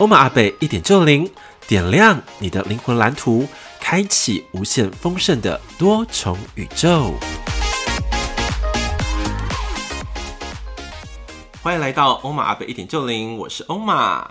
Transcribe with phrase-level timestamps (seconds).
[0.00, 1.30] 欧玛阿贝一点就零，
[1.68, 3.46] 点亮你的灵魂蓝图，
[3.78, 7.12] 开启无限丰盛的多重宇宙。
[11.60, 14.26] 欢迎来到欧玛阿贝一点就零，我是欧玛，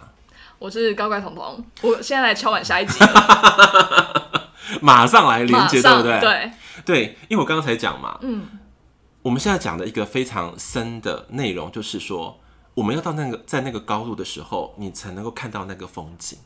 [0.58, 1.64] 我是高怪彤彤。
[1.84, 2.98] 我现在来敲碗下一集，
[4.82, 6.20] 马上来连接，对不对？
[6.20, 6.52] 对
[6.84, 8.48] 对，因为我刚刚才讲嘛，嗯，
[9.22, 12.40] 我们现在讲的一个非常深的内容，就是说。
[12.74, 16.38] 我们要到那个在那个高度的时候，你才能够看到那个风景。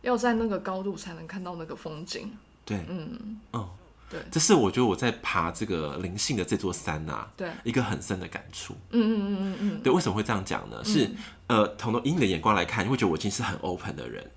[0.00, 2.36] 要在那个高度才能看到那个风景。
[2.64, 3.68] 对，嗯嗯，
[4.10, 8.74] 对，这是我觉得我在爬这个灵性的这座山啊，对，一个很深的感触。
[8.90, 10.82] 嗯嗯嗯嗯嗯，对，为什么会这样讲呢？
[10.84, 11.08] 是
[11.46, 14.28] 呃，从以你的眼光来看，你会觉得我已经是很 open 的人。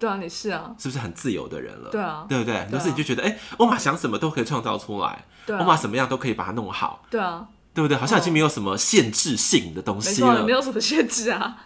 [0.00, 1.90] 对啊，你是啊，是不是很自由的人了？
[1.90, 2.66] 对啊，对不对？
[2.72, 7.04] 有时你就觉得，哎，我马想什么都可以创造出来，我马什么样都可以把它弄好。
[7.08, 7.46] 对啊。
[7.74, 7.96] 对不对？
[7.96, 10.44] 好像已经没有什么限制性的东西了。
[10.44, 11.64] 没有什么限制啊，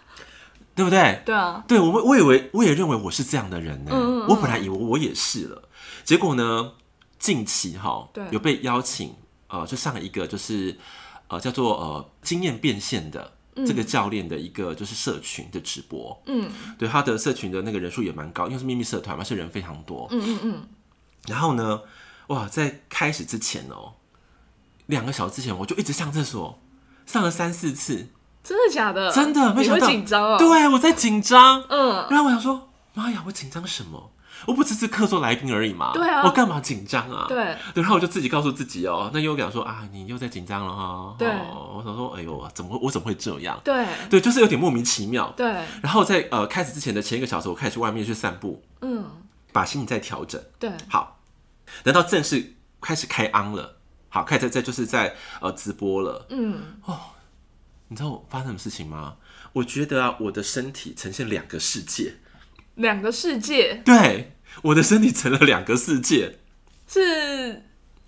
[0.73, 1.21] 对不对？
[1.25, 3.91] 对啊，对我们，我以为我也认为我是这样的人呢。
[3.93, 5.63] 嗯嗯嗯，我本来以为我也是了，
[6.05, 6.71] 结果呢，
[7.19, 9.13] 近期哈，对，有被邀请，
[9.47, 10.77] 呃，就上一个就是
[11.27, 13.33] 呃叫做呃经验变现的
[13.65, 16.17] 这个教练的一个就是社群的直播。
[16.27, 20.07] 嗯，对，他的社群的那个人数也蛮高，因为是秘密社团嘛，是人非常多。
[20.11, 20.67] 嗯嗯嗯。
[21.27, 21.81] 然后呢，
[22.27, 23.93] 哇，在开始之前哦。
[24.87, 26.59] 两个小时之前，我就一直上厕所，
[27.05, 28.07] 上了三四次。
[28.43, 29.11] 真的假的？
[29.11, 29.87] 真的，没想到。
[29.87, 30.37] 紧张啊。
[30.37, 31.63] 对，我在紧张。
[31.69, 32.07] 嗯。
[32.09, 34.11] 然后我想说，妈呀，我紧张什么？
[34.45, 35.91] 我不只是客座来宾而已嘛。
[35.93, 36.21] 对啊。
[36.23, 37.25] 我干嘛紧张啊？
[37.27, 37.57] 对。
[37.73, 41.15] 对，然后我就自己告诉自己哦，那又讲说啊，你又在紧张了哈。
[41.19, 41.27] 对。
[41.27, 42.79] 我想说，哎呦，怎么会？
[42.83, 43.59] 我怎么会这样？
[43.65, 43.85] 对。
[44.09, 45.33] 对，就是有点莫名其妙。
[45.35, 45.51] 对。
[45.81, 48.63] 然后在呃开始之前的前一个小时，我开始去外面去散步。
[48.81, 49.03] 嗯。
[49.51, 50.41] 把心情再调整。
[50.59, 50.71] 对。
[50.87, 51.19] 好，
[51.83, 53.76] 等到正式开始开 on 了。
[54.09, 56.25] 好，开始在就是在呃直播了。
[56.29, 56.99] 嗯哦，
[57.89, 59.15] 你知道我发生什么事情吗？
[59.53, 62.15] 我觉得啊，我的身体呈现两个世界，
[62.75, 63.81] 两个世界。
[63.85, 66.39] 对，我的身体成了两个世界，
[66.87, 67.63] 是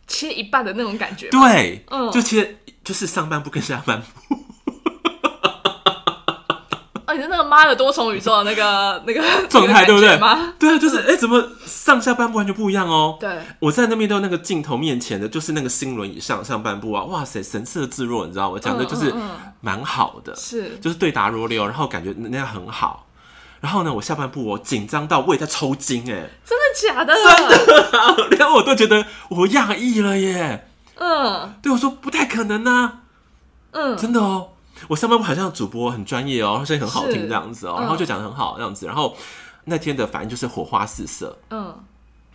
[0.07, 1.29] 切一半的那种感觉。
[1.29, 4.45] 对，嗯，就切就是上半部跟下半部。
[7.19, 10.18] 你是那个妈的多重宇宙的那个 那个状态，对不对？
[10.18, 10.53] 吗？
[10.57, 13.18] 对啊，就是哎，怎么上下半部完全不一样哦？
[13.19, 19.13] 对，我在那边到那个镜头面前的，就是那个星轮以上上半部啊，哇塞，神色自若，你知道我讲的就是
[19.59, 23.07] 蛮好的，是，就是对答如流，然后感觉那样很好。
[23.62, 27.13] 然后呢，我下半部我紧张到胃在抽筋，哎，真的假的？
[27.13, 30.66] 真的， 连我都觉得我讶异了耶。
[30.96, 33.00] 嗯，对我说不太可能啊，
[33.72, 34.51] 嗯，真的哦。
[34.88, 39.16] 我上半部好像主播很专业哦，声音很好听这样子哦，嗯、然后就讲的很好这样子，然后
[39.66, 41.75] 那天的反应就是火花四射，嗯，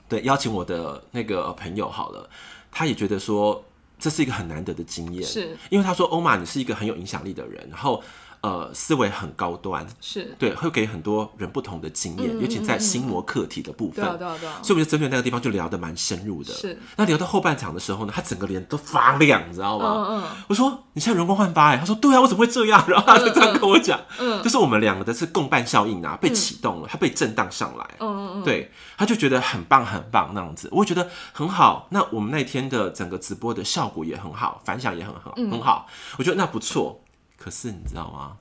[0.09, 2.29] 对，邀请我的那个朋友好了，
[2.71, 3.65] 他也觉得说
[3.99, 5.57] 这是一个很难得的经验，是。
[5.71, 8.03] 因为他说欧玛你是一个很有影响力的人，然后。
[8.45, 10.37] 呃，思维很高端，是。
[10.39, 16.53] 对，会给很多人不同的经验，尤其在心魔课题的部分，对对对，所以我就针对那个地方就聊得蛮深入的。
[16.53, 19.95] 是，那聊到后半场的时候呢，他整个脸都发亮，你知道吗？
[19.97, 20.25] 嗯嗯。
[20.49, 22.85] 我说你现在容光焕发哎，他说对啊，我怎么会这样？
[22.87, 31.89] 然后他就这样跟我讲，嗯，就是我们两个的是共伴效应啊，被启动了，他被震荡上来，嗯嗯嗯，对，他就觉得很棒很棒那样子，我觉得很好。
[31.89, 35.87] 那我们那天的整个直播的效果也很好，反响也很好，很好，
[36.19, 37.01] 我觉得那不错。
[37.45, 38.39] 可是你知道吗？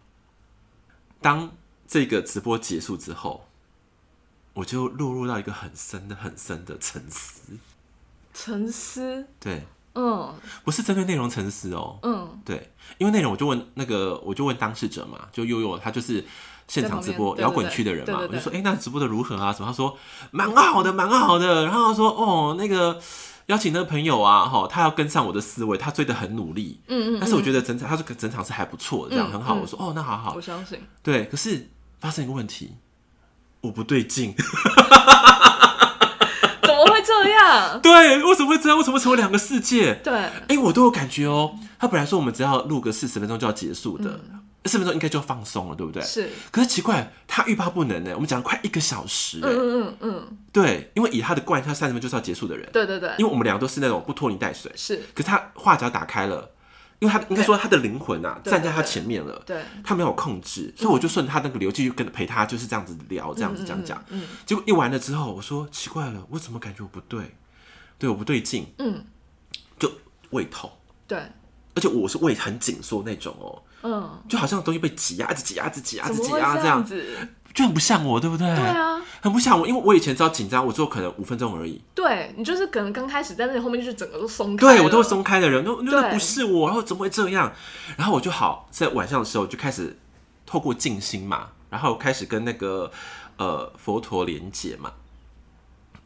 [1.22, 1.52] 当
[1.86, 3.46] 这个直播结束之后，
[4.54, 7.58] 我就落入到一个很深的、很深的沉思。
[8.34, 9.28] 沉思？
[9.42, 9.64] 对，
[9.96, 16.24] 嗯，不是针对内容沉思哦，嗯，对，因为内容我就问那个，我就问当事者嘛，就悠悠，他就是
[16.70, 19.52] 现场直播摇滚区的人嘛，我就说，哎、欸，那直播的如何啊？
[19.52, 19.68] 什么？
[19.68, 19.98] 他说
[20.32, 21.66] 蛮好的，蛮好的。
[21.66, 23.02] 然后他说，哦，那个。
[23.48, 29.54] 邀请那个朋友啊，哈，他要跟上我的思维，他追得很努力，嗯嗯，但是我觉得整场他这个整场是还不错的，这样很好。
[29.56, 30.80] 我说哦，那好好，我相信。
[31.02, 31.70] 对，可是
[32.00, 32.76] 发生一个问题，
[33.62, 34.34] 我不对劲，
[36.62, 37.80] 怎么会这样？
[37.84, 38.78] 对，为什么会这样？
[38.78, 39.96] 为什么会成为两个世界？
[39.96, 40.14] 对，
[40.48, 41.56] 哎，我都有感觉哦。
[41.78, 44.20] 他本来说我们只要录个四十分钟就要结束的。
[44.66, 46.02] 四分钟应该就放松了，对不对？
[46.04, 46.30] 是。
[46.52, 48.12] 可是奇怪，他欲罢不能呢。
[48.16, 52.70] 我们讲了快一个小时，嗯嗯嗯，对，因为以他的惯，他三十分钟就是要结束的人。
[52.72, 53.10] 对对对。
[53.18, 54.72] 因为我们两个都是那种不拖泥带水。
[54.76, 54.98] 是。
[55.14, 56.52] 可是他话匣打开了，
[57.00, 67.36] 因为他应该说他的灵魂啊站在他前面了，对，他没有控制，所以我就顺他那个流继续跟陪他就是这样子聊，这样子讲讲，嗯，结果一完了之后，我说奇怪了，我怎么感觉我不对？
[68.00, 69.06] 对，我不对劲，嗯，
[69.78, 69.92] 就
[70.30, 70.72] 胃痛，
[71.08, 71.22] 对，
[71.76, 77.04] 而且我是胃很紧缩那种哦，嗯，就好像东西被挤压，一直挤压，一直挤压，一直挤压这样子。
[77.54, 78.48] 就很不像我，对不对？
[78.48, 81.80] 对啊，很不像我，因为我以前只要紧张，我做可能五分钟而已。
[81.94, 84.66] 对，你就是可能刚开始，但是你后面就是整个都松开。
[84.66, 87.54] 对，我都会松开的人，那那不是我，然后怎么会这样？
[87.96, 89.96] 然后我就好在晚上的时候就开始
[90.48, 92.92] 透过静心嘛，然后开始跟那个
[93.38, 94.92] 呃佛陀连接嘛，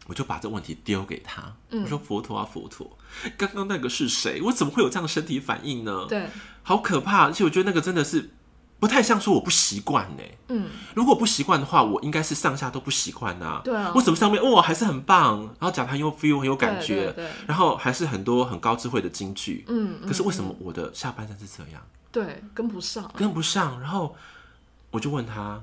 [0.08, 2.98] 我就把这问题丢给他，嗯、我说佛陀啊佛陀，
[3.38, 4.42] 刚刚那个是谁？
[4.42, 6.06] 我怎么会有这样的身体反应呢？
[6.10, 6.28] 对，
[6.64, 8.32] 好可怕，而且我觉得那个真的是。
[8.80, 10.24] 不太像说我不习惯呢。
[10.50, 13.60] 嗯，如果不习惯的话，我应该是上下都不习惯呐。
[13.64, 13.92] 对啊。
[13.96, 17.12] 为什么上面哦还是很棒，然后讲的很有 feel 很有感觉，
[17.48, 19.66] 然后还是很多很高智慧的金句。
[19.68, 20.00] 嗯。
[20.06, 21.82] 可是为什么我的下半身是这样？
[22.12, 23.12] 对，跟不上。
[23.16, 23.82] 跟不上。
[23.82, 24.16] 然后
[24.92, 25.60] 我就问他，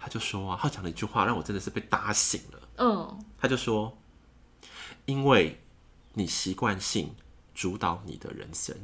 [0.00, 2.57] 他就说啊，他讲了一句话让我真的是被打醒了。
[2.78, 3.24] 嗯。
[3.38, 3.96] 他就说，
[5.04, 5.60] 因为
[6.14, 7.14] 你习惯性
[7.54, 8.76] 主导你的人生。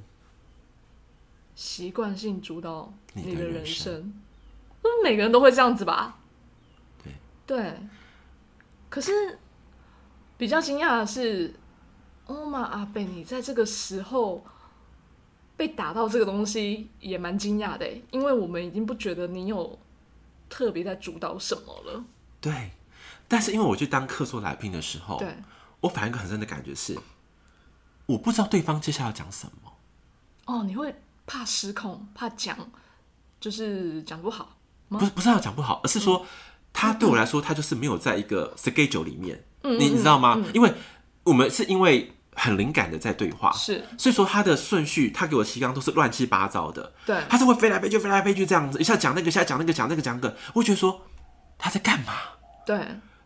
[1.57, 4.13] 习惯性主导你的人生，
[4.83, 6.19] 不是每个人都会这样子吧？
[7.03, 7.13] 对
[7.47, 7.79] 对。
[8.91, 9.39] 可是
[10.37, 11.55] 比较惊讶的是，
[12.27, 14.45] 欧玛阿贝，你在这个时候
[15.57, 17.89] 被打到这个东西，也蛮惊讶的。
[18.11, 19.79] 因为我们已经不觉得你有
[20.49, 22.05] 特别在主导什么了。
[22.41, 22.71] 对。
[23.29, 25.37] 但是因为我去当客座来宾的时候，对，
[25.81, 26.99] 我反而一个很深的感觉是，
[28.07, 29.73] 我不知道对方接下来要讲什么。
[30.47, 30.95] 哦，你会。
[31.27, 32.55] 怕失控，怕讲
[33.41, 34.59] 就是讲不好，
[34.91, 36.27] 不是不是要讲不好，而是说、嗯、
[36.71, 40.35] 他对我来说，他就是没有在一个 schedule 里面，嗯、你你知道吗？
[40.37, 40.71] 嗯、因为
[41.23, 51.01] 我们是因为很灵感的在对话，是，所以说他的顺序，他给我提纲都是乱七八糟的，对，他是会飞来飞去，飞来飞去这样子，一下讲那个，一下讲那个，讲那个讲那个，我觉得说
[51.57, 52.13] 他在干嘛？
[52.67, 52.79] 对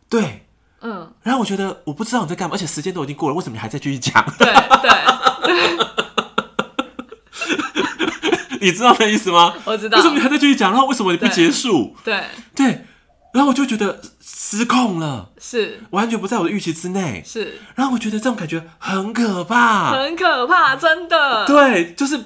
[0.09, 0.47] 对，
[0.81, 4.25] 嗯，然后我觉得我不知道你在干嘛，而且时间都已经过了，为什么你还在继续讲？
[4.39, 4.53] 对
[4.83, 4.91] 对。
[8.61, 9.55] 你知道那意思吗？
[9.65, 9.99] 我知道。
[9.99, 10.73] 为什么你还在继续讲？
[10.73, 11.97] 然后为什么你不结束？
[12.03, 12.25] 对
[12.57, 12.85] 对。
[13.33, 17.61] 然后我就觉得失控了，是完全不在我的预期之内，是。
[17.77, 21.47] 然后我觉得这种感觉很可怕，很可怕，真的。
[21.47, 22.19] 对，就是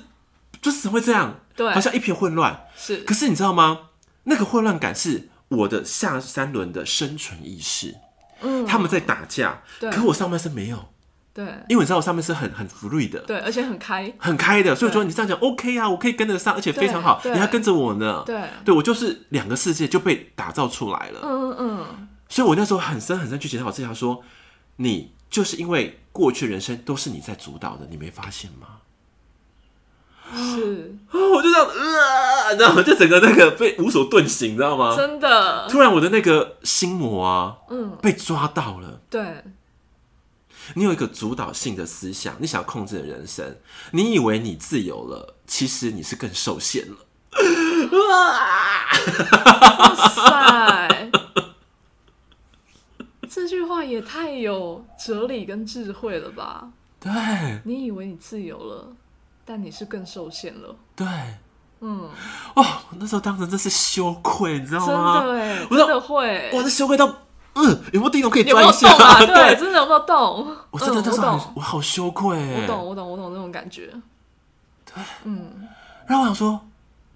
[0.62, 1.40] 就是会这样？
[1.54, 2.64] 对，好像一片混乱。
[2.76, 2.98] 是。
[2.98, 3.78] 可是你知道吗？
[4.24, 7.94] 那个混乱感是我的下三轮的生存意识。
[8.40, 8.66] 嗯。
[8.66, 9.90] 他们在打架，对。
[9.90, 10.88] 可我上半身没有。
[11.34, 24.22] 对，因为你知道我上面是很很 free 的，对，而且很开，很开的，所以说你这样讲 OK 啊，我可以跟得上，而且非常好，你还跟着我呢，对，对我就是两个世界就被打造出来了，嗯嗯嗯，所以我那时候很深很深去检讨我自己，说
[24.76, 28.66] 你就是因为过去人生都是你在主导的，你没发现吗？
[30.34, 32.82] 是，我就这样，呃，你知道吗？
[32.82, 34.96] 就整个那个被无所遁形，你知道吗？
[34.96, 39.44] 真的，突然我的那个心魔啊，嗯，被抓到了，对。
[40.74, 43.56] 你有一个主导性的思想，你想要控制的人生，
[43.90, 46.96] 你以为你自由了，其实你是更受限了。
[48.08, 48.94] 哇
[50.06, 51.10] 塞！
[53.28, 56.70] 这句话也太有哲理跟智慧了吧？
[57.00, 57.10] 对，
[57.64, 58.94] 你以为你自由了，
[59.44, 60.74] 但你是更受限了。
[60.94, 61.06] 对，
[61.80, 62.08] 嗯，
[62.54, 62.64] 哦，
[62.98, 65.20] 那时候当时真是羞愧，你知道吗？
[65.20, 67.18] 真的哎，真的会，我的羞愧到。
[67.54, 68.88] 嗯，有没有地方可以钻一下？
[68.88, 69.18] 有有动啊？
[69.26, 70.56] 对，真的有没有洞？
[70.70, 71.20] 我真的，但是
[71.54, 72.62] 我好羞愧。
[72.62, 73.92] 我懂，我懂，我懂那种感觉。
[74.86, 75.68] 对，嗯。
[76.06, 76.66] 然后我想说，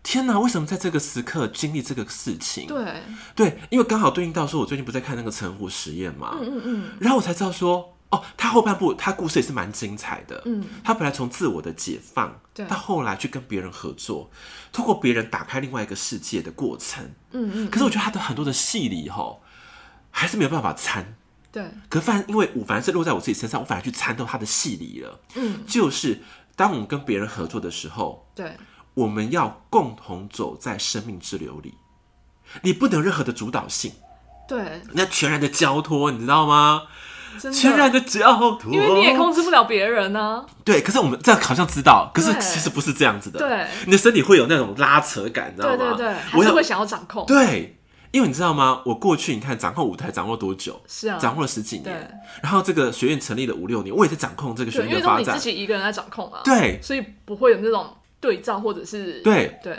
[0.02, 2.66] 天哪，为什么在这个时刻经历这个事情？
[2.66, 3.02] 对，
[3.34, 6.36] 对，因为刚好对应到说，我最近不在看那个陈虎实验嘛。
[6.38, 6.84] 嗯嗯嗯。
[7.00, 10.42] 然后我才知道说，哦，他后半部他故事也是蛮精彩的。
[10.44, 10.64] 嗯。
[10.84, 14.30] 他本来从自我的解放，对，到后来去跟别人合作，
[14.72, 17.04] 透过别人打开另外一个世界的过程。
[17.32, 17.70] 嗯嗯。
[17.70, 19.42] 可是我觉得他的很多的戏里吼。
[20.18, 21.14] 还是没有办法参，
[21.52, 21.62] 对。
[21.90, 25.20] 可反因为我反而是落在我自己身上，我反而去参透他的戏里了。
[25.34, 26.22] 嗯，就是
[26.56, 28.56] 当我们跟别人合作的时候，对，
[28.94, 31.74] 我们要共同走在生命之流里，
[32.62, 33.92] 你不能有任何的主导性，
[34.48, 36.84] 对，你要全然的交托，你知道吗？
[37.52, 40.46] 全然的交托，因为你也控制不了别人呢、啊。
[40.64, 43.38] 对，可是我们这样好像知道，可是其实不是这样子的。
[43.38, 45.76] 对，你的身体会有那种拉扯感，你知道吗？
[45.76, 47.24] 对对对，还是会想要掌控。
[47.26, 47.72] 对。
[48.12, 48.80] 因为你知道吗？
[48.86, 50.80] 我过去你看掌控舞台掌握多久？
[50.86, 52.20] 是啊，掌握了十几年。
[52.40, 55.20] 然后这个学院成立了五六年，我也在掌控这个学院的发展。
[55.20, 56.40] 因为你自己一个人在掌控啊。
[56.42, 59.78] 对，所以不会有那种对照或者是对对。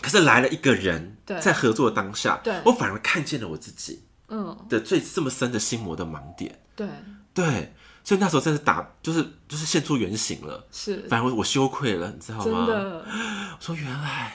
[0.00, 6.60] 可是来了一个人，在合作的当下，我反而看见了我自己，嗯，的最这么深的心魔的盲点。
[6.76, 6.88] 对
[7.34, 10.66] 对，所以那时候真是打，就是就是现出原形了。
[10.70, 12.44] 是，反正我我羞愧了，你知道吗？
[12.44, 13.04] 真的。
[13.04, 14.32] 我说原来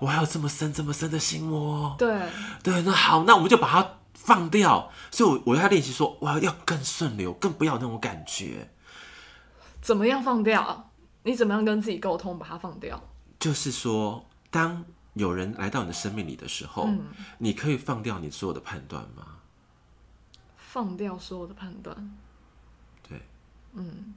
[0.00, 1.94] 我还有这么深这么深的心魔。
[1.98, 2.20] 对
[2.62, 4.90] 对，那好，那我们就把它放掉。
[5.10, 8.70] 所以我，我我要练习说，我要要更顺流，更不要那种感觉。
[9.80, 10.90] 怎么样放掉？
[11.22, 13.02] 你怎么样跟自己沟通，把它放掉？
[13.38, 17.06] 就是说，当有人来到你的生命里的时候，嗯、
[17.38, 19.38] 你可以放掉你所有的判断吗？
[20.56, 22.16] 放掉所有的判断。
[23.08, 23.20] 对，
[23.72, 24.14] 嗯，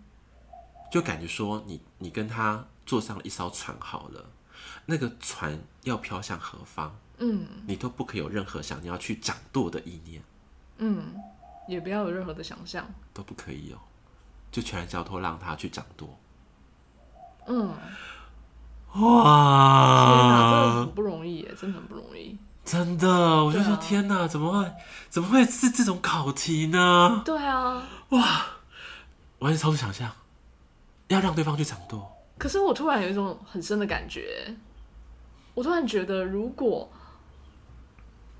[0.91, 4.29] 就感觉说你，你你跟他坐上了一艘船，好了，
[4.85, 10.21] 那个船要飘向何方，嗯，你都不可以有任何想你要去掌舵的意念，
[10.77, 11.15] 嗯，
[11.67, 13.77] 也不要有任何的想象，都不可以有，
[14.51, 16.19] 就全然交托让他去掌舵，
[17.47, 17.73] 嗯，
[18.95, 22.37] 哇，天哪，真的很不容易耶，真的很不容易。
[22.63, 24.71] 真的，我就说天哪，怎么会
[25.09, 27.21] 怎么会是这种考题呢？
[27.25, 28.45] 对啊，哇，
[29.39, 30.09] 完全超出想象，
[31.07, 32.09] 要让对方去掌舵。
[32.37, 34.55] 可是我突然有一种很深的感觉，
[35.53, 36.89] 我突然觉得，如果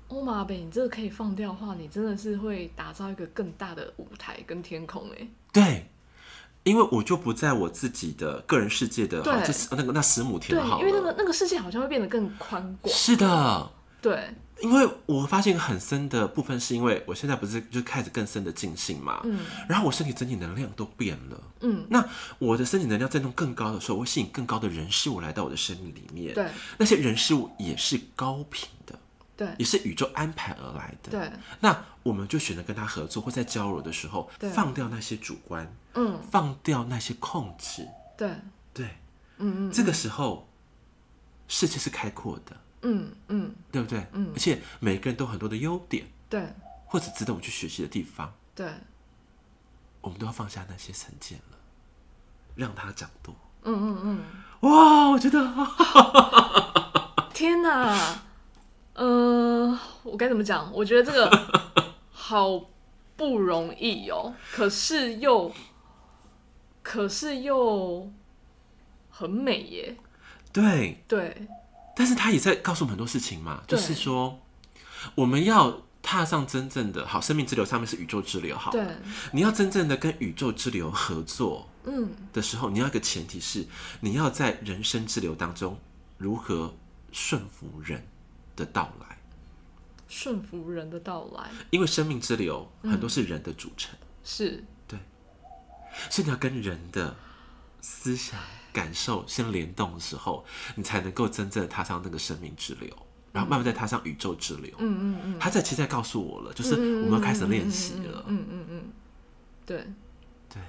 [0.08, 5.26] 欧玛 ㄚ 贝，你这个可以放掉的话，你真的是会打造一个更大的舞台跟天空哎。
[5.52, 5.90] 对，
[6.64, 12.92] 因为我就不在我自己的个人世界的，对，就是那个那十亩田好了，因为那个那个世界好像会变得更宽广。
[12.94, 13.70] 是的。
[14.00, 14.28] 对，
[14.60, 22.06] 因为我发现很深的部分，是因为我现在不是就开始更深的静心嘛，嗯，然后我身体整体能量都变了，嗯，那
[22.38, 28.98] 我的身体能量在弄更高的时候，我会吸引更高的人事物来到我的生命里面，对，那些人事物也是高频的，
[29.34, 38.30] 对，也是宇宙安排而来的，对，那我们就选择跟他合作，或在交流的时候，放掉那些主观，嗯，放掉那些控制，对，
[38.72, 38.86] 对，
[39.38, 40.48] 嗯嗯，这个时候
[41.48, 42.56] 世界是开阔的。
[42.86, 44.06] 嗯嗯，对不对？
[44.12, 46.46] 嗯，而且每个人都有很多的优点，对，
[46.84, 48.70] 或者值得我们去学习的地方，对，
[50.02, 51.56] 我们都要放下那些成见了，
[52.54, 53.34] 让它掌舵。
[53.62, 55.40] 嗯嗯嗯，哇，我觉得，
[57.32, 58.20] 天哪，
[58.92, 60.70] 嗯、呃，我该怎么讲？
[60.70, 61.74] 我觉得这个
[62.12, 62.60] 好
[63.16, 65.50] 不容易哦，可是又，
[66.84, 68.12] 可是又
[69.10, 69.96] 很美耶。
[70.52, 71.02] 对。
[71.08, 71.48] 对。
[71.96, 74.40] 但是他也在告诉我们很多事情嘛，就是说
[75.14, 78.84] 我们要踏上真正的好生命之流，上面是宇宙之流，好，对，
[79.32, 83.64] 你要真正的跟宇宙之流合作，嗯，的时候，你要一个前提是
[84.00, 85.78] 你要在人生之流当中
[86.18, 86.74] 如何
[87.12, 88.04] 顺服人
[88.56, 89.16] 的到来，
[90.08, 94.56] 顺服人的到来，因为生命之流很多是人的组成，是。
[94.56, 94.64] 对，
[96.10, 97.16] 所以你要跟人的
[97.80, 98.38] 思想。
[98.74, 102.90] 感受先联动的时候，你才能够真正的踏上那个生命之流，
[103.30, 104.74] 然后慢慢再踏上宇宙之流。
[104.78, 108.24] 嗯嗯嗯，他在其实在告诉我了，就是我们要开始练习了。
[108.26, 108.82] 嗯嗯嗯，
[109.64, 109.86] 对
[110.52, 110.60] 对，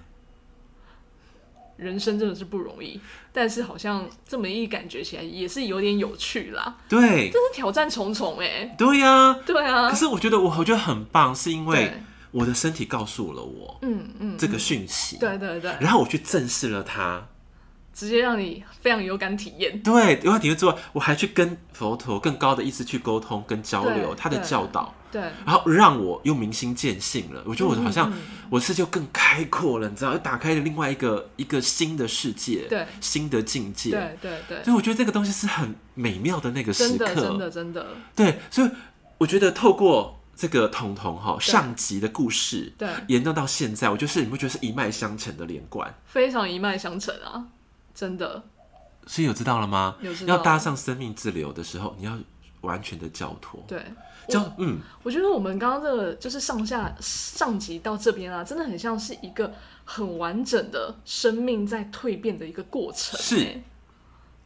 [1.77, 3.01] 人生真的是不容易，
[3.33, 6.77] 但是好像这么一感觉起来也是有点有趣啦。
[6.87, 8.75] 对，真是挑战重重哎。
[8.77, 9.89] 对呀，对啊。
[9.89, 11.91] 可是我觉得我我觉得很棒，是因为
[12.35, 15.17] 我的身体告诉了我，嗯嗯，这个讯息。
[15.17, 15.73] 对对对。
[15.79, 17.25] 然后我去正视了它。
[17.93, 19.81] 直接让你非常有感体验。
[19.81, 24.93] 对，有感体验之外，我还去跟佛陀更高的意思去沟通跟交流他的教导。
[25.09, 27.41] 对，然后让我又明心见性了。
[27.45, 28.11] 我觉得我好像
[28.49, 33.91] 我世界就更开阔了，你知道，又打开了另外一个一个新的世界，对，新的境界。
[33.91, 34.63] 对对对。
[34.65, 37.87] 所以我觉得这个东西是很美妙的那个时刻，真的真的真的。
[38.13, 38.69] 对，所以
[39.19, 47.47] 我觉得透过这个彤彤哈上集的故事，对，延续到现在，我就是你会觉得是一脉相承的连贯，非常一脉相承啊。
[47.93, 48.43] 真的，
[49.07, 49.95] 所以有知道了吗？
[50.01, 50.35] 有知道。
[50.35, 52.17] 要搭上生命之流的时候，你要
[52.59, 53.63] 完全的交托。
[53.65, 53.81] 对，
[54.27, 59.53] 交嗯，我觉得我们刚刚这个就是上下上集到这边啊，真的很像是一个
[59.85, 63.17] 很完整的生命在蜕变的一个过程。
[63.17, 63.61] 是，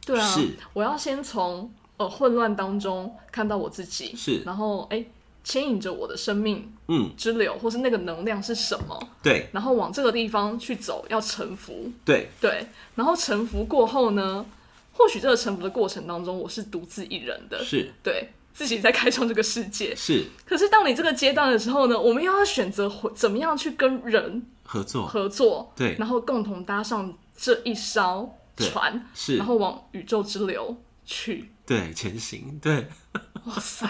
[0.06, 0.56] 对啊，是。
[0.72, 4.98] 我要先从呃混乱当中看到我自己，是，然后哎。
[4.98, 5.10] 欸
[5.42, 9.08] 牵引着我的生命，嗯，之流，或是那个能量是什么？
[9.22, 11.90] 对，然后往这个地方去走，要臣服。
[12.04, 12.28] 对。
[12.40, 14.44] 对，然后臣服过后呢，
[14.92, 17.92] 或许这个臣服的过程当中，我是独自一人的，是。
[18.02, 18.30] 对。
[18.52, 19.94] 自己在开创这个世界。
[19.96, 25.06] 是，可是到你这个阶段的时候呢，我们又要选择怎么样去跟人合作？
[25.06, 32.88] 合作，对，然后共同搭上这一艘船，是，然后往宇宙之流去，对，前行，对，
[33.46, 33.88] 哇塞。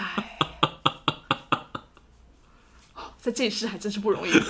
[3.21, 4.31] 在这一世还真是不容易，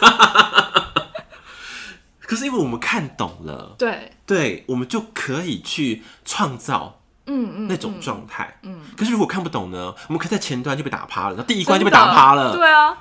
[2.21, 8.79] 可是因为我们看懂了， 对，对，我们就可以去创造，嗯嗯，那种状态，嗯。
[8.97, 9.93] 可是如果看不懂呢？
[10.07, 12.97] 我们可以在前端就被打趴了，那第一关就被打趴了，对啊，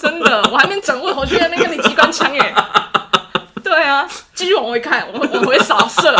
[0.00, 2.54] 真的， 我还没掌握，我去那边跟你机关枪耶。
[3.64, 6.14] 对啊，继续往回看，我我会扫射，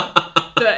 [0.56, 0.74] 对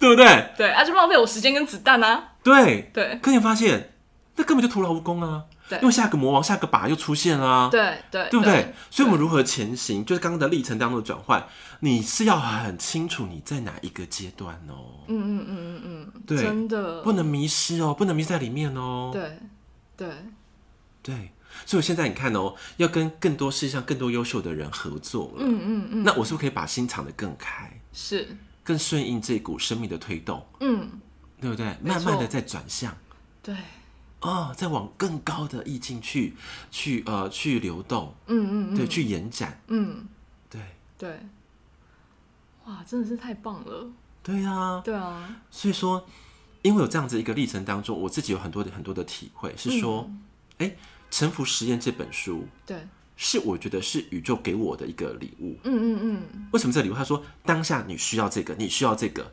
[0.00, 0.50] 对不对？
[0.56, 2.28] 对，啊，就浪费我时间跟子弹啊。
[2.42, 3.92] 对对，可你发现，
[4.36, 5.42] 那根本就徒劳无功啊。
[5.68, 7.68] 对，因为下个魔王、下个靶又出现啦啊。
[7.70, 8.72] 对对，对不对？
[8.90, 11.46] 所以，我们如何前行，就是刚刚的历程当中的转换，
[11.80, 15.04] 你是要很清楚你在哪一个阶段哦。
[15.08, 15.82] 嗯嗯嗯嗯
[16.14, 19.10] 嗯，对，真的不能迷失哦，不能迷失在里面哦。
[19.12, 19.38] 对
[19.96, 20.08] 对
[21.02, 21.32] 对，
[21.64, 25.38] 所以我现在你看哦，要跟更多世界上更多优秀的人合作了。
[25.40, 27.80] 嗯嗯嗯，那我是不是可以把心敞得更开？
[27.92, 28.28] 是，
[28.62, 30.46] 更顺应这股生命的推动。
[30.60, 30.88] 嗯，
[31.40, 31.76] 对不对？
[31.82, 32.96] 慢慢的在转向。
[33.42, 33.54] 对。
[34.26, 36.34] 哦，再往更高的意境去，
[36.70, 40.06] 去呃，去流动，嗯嗯，对，去延展，嗯，
[40.50, 40.60] 对。
[40.98, 41.20] 对，
[42.64, 43.86] 哇，真的是太棒了，
[44.22, 46.06] 对啊，对啊，所以说，
[46.62, 50.10] 因为有这样子一个历程当中，我自己有很多的很多的体会，是说，
[50.56, 50.68] 哎，
[51.10, 56.94] 《沉浮实验》这本书，对，是我觉得是宇宙给我的一个礼物，嗯嗯嗯，为什么这礼物？
[56.94, 59.32] 他说当下你需要这个，你需要这个，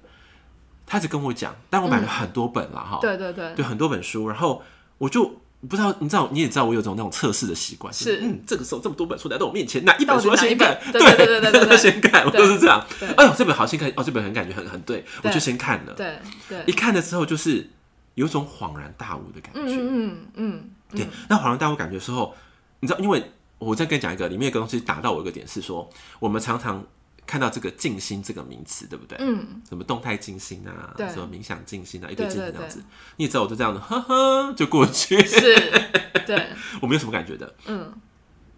[0.86, 4.62] 他只跟我讲，但我买了很多本了哈，对对对，对很多本书，然后。
[5.04, 5.26] 我就
[5.68, 10.80] 不知道，你知道，你也知道，我有种那种测试的习惯，是嗯，这个时候这么多本书来到我面前，哪一本书要先看？
[10.94, 12.82] 对对对对 对，先看，我都是这样。
[13.18, 15.94] 哎呦，这本好先看，哦，这本很感觉很很对，我就先看了。
[15.94, 16.18] 对
[16.48, 17.70] 对，一看了之后，就是
[18.16, 19.60] 有种恍然大悟的感觉。
[19.60, 21.06] 嗯嗯嗯，对。
[21.28, 22.34] 那恍然大悟感觉的时候，
[22.80, 26.82] 你知道，因为我再跟你讲一个，里面一个东西打到我一个点是说，我们常常。
[27.26, 29.18] 看到这个静心这个名词，对不对？
[29.22, 29.62] 嗯。
[29.68, 30.94] 什么动态静心啊？
[30.98, 31.08] 对。
[31.10, 32.10] 什么冥想静心啊？
[32.10, 32.84] 一堆静心这样子。
[33.18, 35.24] 你也知道，我就这样子，呵呵，就过去。
[35.26, 35.40] 是。
[36.26, 36.50] 对。
[36.82, 37.56] 我没有什么感觉的。
[37.66, 37.94] 嗯。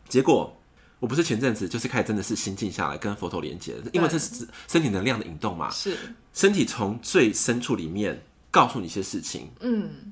[0.08, 0.60] 结果，
[1.00, 5.70] 我不是前阵子就是开始真的是心静下来，跟佛陀连接，因为这是身体能量的引动嘛。
[5.70, 5.98] 是。
[6.34, 9.52] 身体从最深处里面告诉你一些事情。
[9.62, 10.12] 嗯。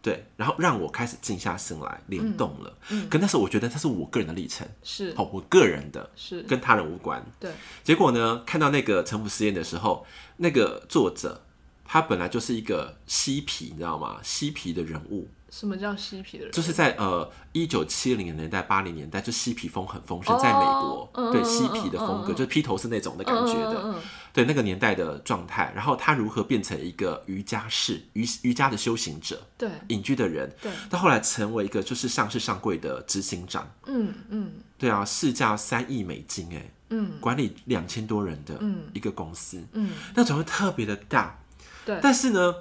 [0.00, 2.72] 对，然后让我开始静下心来，联动了。
[2.90, 7.24] 嗯，可那时候我觉得它是我个人的历程，是好，我个人的，是跟他人无关。
[7.40, 7.50] 对，
[7.82, 11.42] 结果呢，看到那个城府实验的时候，那个作者
[11.84, 14.20] 他本来就是一个嬉皮，你知道吗？
[14.22, 15.28] 嬉皮的人物。
[15.50, 16.52] 什么叫嬉皮的人？
[16.52, 23.94] 就是在呃一九七零年代、八零年代，就嬉皮风很丰盛，在美国，对嬉皮的风格，就是披头士那种的感觉的，
[24.32, 25.72] 对那个年代的状态。
[25.74, 29.70] 然后他如何变成一个瑜伽士、瑜瑜伽的修行者，对。
[29.88, 38.60] 隐居的人，对，到后来成为一个就是上市上柜的执行长，嗯嗯，对啊，市价三亿美金，哎，嗯，管理两千多人的
[38.92, 41.38] 一个公司，嗯，那转换特别的大，
[41.86, 42.54] 对，但是呢。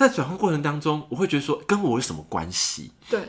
[0.00, 2.90] 在转换过程当中，我会觉得说跟我有什么关系？
[3.10, 3.20] 对，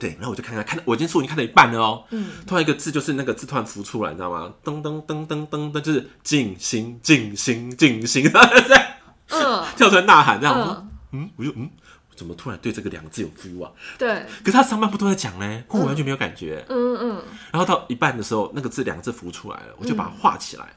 [0.00, 2.06] 对，然后我就看看看，我已经书已经看到一半了哦、喔。
[2.10, 4.52] 嗯，突然一个字就是那个字突然浮出来，你知道吗？
[4.64, 8.96] 噔噔噔噔噔噔，就是静心静心静心，然后在
[9.28, 10.58] 嗯跳出来呐喊这样。
[10.58, 11.70] 我说嗯，我就嗯，
[12.16, 13.70] 怎么突然对这个两个字有 feel 啊？
[13.96, 16.66] 对，可是他上半部都在讲呢，我完全没有感觉。
[16.68, 20.74] 嗯嗯，然后到一半的时候，那个字两个字浮出来了，我就把它画起来，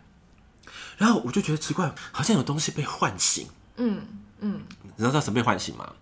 [0.97, 3.47] 然后我就觉得奇怪，好像有东西被唤醒。
[3.77, 4.05] 嗯。
[4.43, 4.61] 嗯，
[4.97, 5.93] 你知道什么被唤醒吗？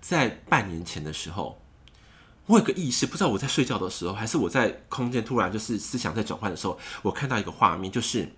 [0.00, 1.60] 在半年前的时候，
[2.46, 8.30] 我有个意识，不知道我在睡觉的时候，还是我在空间突然就是思想在转换的时候，我看到一个画面，就是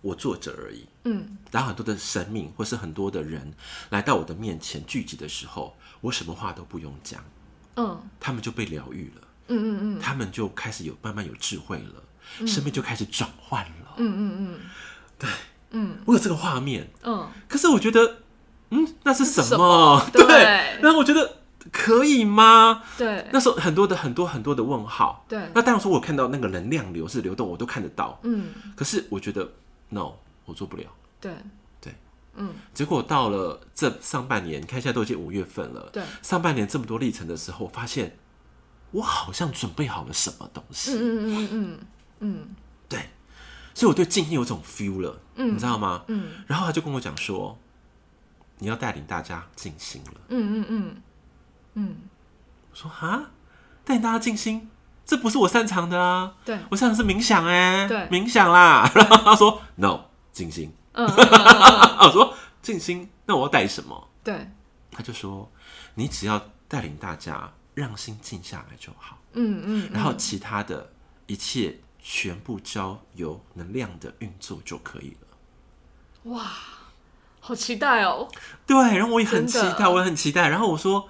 [0.00, 0.84] 我坐着而已。
[1.04, 3.54] 嗯，然后很多的生命或是很多的人
[3.90, 7.22] 来到我的面前聚集的时候，我什么话都不用讲，
[7.76, 9.28] 嗯，他们就被疗愈了。
[9.48, 12.02] 嗯嗯嗯，他们就开始有慢慢有智慧了，
[12.40, 13.94] 嗯、生命就开始转换了。
[13.98, 14.60] 嗯嗯嗯，
[15.18, 15.30] 对，
[15.70, 16.90] 嗯，我有这个画面。
[17.04, 18.21] 嗯，可是我觉得。
[18.74, 20.02] 嗯，那是什么？
[20.12, 21.36] 对，对，然后我觉得
[21.70, 22.82] 可以吗？
[22.96, 25.26] 对，那时候很多的很多很多的问号。
[25.28, 28.18] 对，那当然说，我看到那个能量流是流动，我都看得到。
[28.22, 29.46] 嗯，可是我觉得
[29.90, 30.12] ，no，
[30.46, 30.84] 我做不了。
[31.20, 31.30] 对，
[31.82, 31.94] 对，
[32.36, 32.54] 嗯。
[32.72, 35.90] 结果到了这上半年，你看现在都已经五月份了。
[35.92, 38.16] 对，上半年这么多历程的时候，我发现
[38.92, 40.94] 我好像准备好了什么东西。
[40.94, 41.78] 嗯嗯嗯嗯
[42.20, 42.48] 嗯，
[42.88, 43.10] 对，
[43.74, 45.20] 所以我对静音有种 feel 了。
[45.36, 46.04] 嗯，你知道吗？
[46.08, 46.30] 嗯。
[46.46, 47.58] 然后他就跟我讲说。
[48.62, 50.20] 你要带领大家静心了。
[50.28, 51.02] 嗯嗯嗯
[51.74, 51.96] 嗯。
[52.70, 53.30] 我说哈，
[53.84, 54.70] 带领大家静心，
[55.04, 56.32] 这不是我擅长的啊。
[56.44, 57.88] 对，我擅长是冥想哎。
[57.88, 58.88] 对，冥想啦。
[58.94, 60.72] 然后他说 no，静心。
[60.92, 61.04] 嗯。
[61.10, 64.08] 我说静心，那我要带什么？
[64.22, 64.48] 对。
[64.92, 65.50] 他就说，
[65.96, 69.18] 你只要带领大家让心静下来就好。
[69.32, 69.90] 嗯嗯。
[69.92, 70.92] 然后其他的
[71.26, 76.30] 一切全部交由能量的运作就可以了。
[76.30, 76.52] 哇。
[77.44, 78.28] 好期待哦！
[78.64, 80.48] 对，然后我也很期待，我也很期待。
[80.48, 81.08] 然后我说，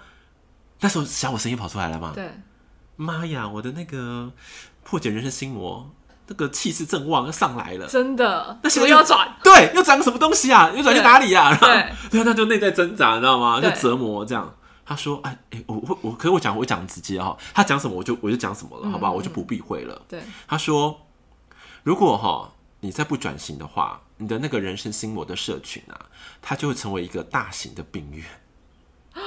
[0.80, 2.12] 那时候小我声音跑出来了嘛？
[2.14, 2.40] 对，
[2.96, 4.32] 妈呀，我的那个
[4.82, 5.90] 破解人生心魔，
[6.28, 8.58] 那个气势正旺，要上来了，真的。
[8.62, 10.70] 那现在要转，对，又转个什么东西啊？
[10.74, 11.54] 又转去哪里呀？
[11.60, 13.60] 对，对，那就内在挣扎，你知道吗？
[13.60, 14.54] 就折磨这样。
[14.84, 19.12] 他说：“哎哎，我我我，可是我讲我讲直接哈，他讲什么我就我就讲什么了，好不好？
[19.12, 21.02] 我就不避讳了。”对，他说
[21.84, 26.06] ：“如果哈你再不转型的话，你的那个人生心魔的社群啊，
[26.40, 28.24] 它就会成为一个大型的病院。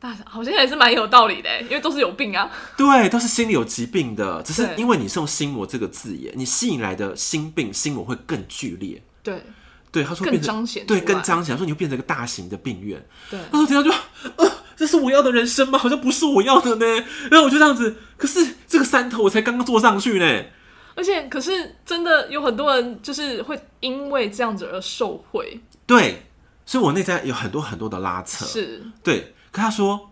[0.00, 2.50] 大好像也是蛮有道理的，因为都是有病啊。
[2.76, 9.00] 对，都是心理有疾病的，只是因为你是用心魔这个字眼，你吸引来的心病、心魔会更剧烈。
[9.22, 9.40] 对，
[9.92, 13.06] 对，他说更彰显，对，更彰显，说你会变成一个大型的病院。
[13.30, 13.92] 对，他说听到就，
[14.36, 15.78] 呃，这是我要的人生吗？
[15.78, 16.86] 好像不是我要的呢。
[17.30, 20.44] 然后我就这样子，可是这个山头我才刚刚坐上去呢。
[20.94, 25.60] 而且，可是真的有很多人就是会因为这样子而受惠。
[25.86, 26.22] 对，
[26.66, 28.44] 所以我内在有很多很多的拉扯。
[28.44, 29.34] 是，对。
[29.50, 30.10] 可他说：“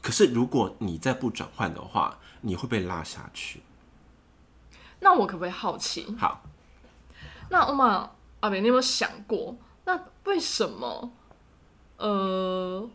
[0.00, 3.60] 可是如果你再不转换的话，你会被拉下去。”
[5.00, 6.06] 那我可不可以好奇？
[6.18, 6.42] 好，
[7.50, 9.54] 那欧玛阿北，你有没有想过，
[9.84, 11.12] 那为什么
[11.98, 12.88] 呃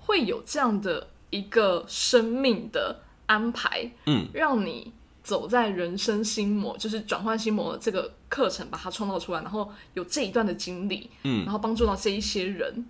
[0.00, 3.92] 会有这样的一个生命的安排？
[4.06, 4.92] 嗯，让你
[5.28, 12.86] 走在人生心魔，就是转换心魔的这个课程，把它创造出来，然后有这一段的经历，嗯，然后帮助到这一些人。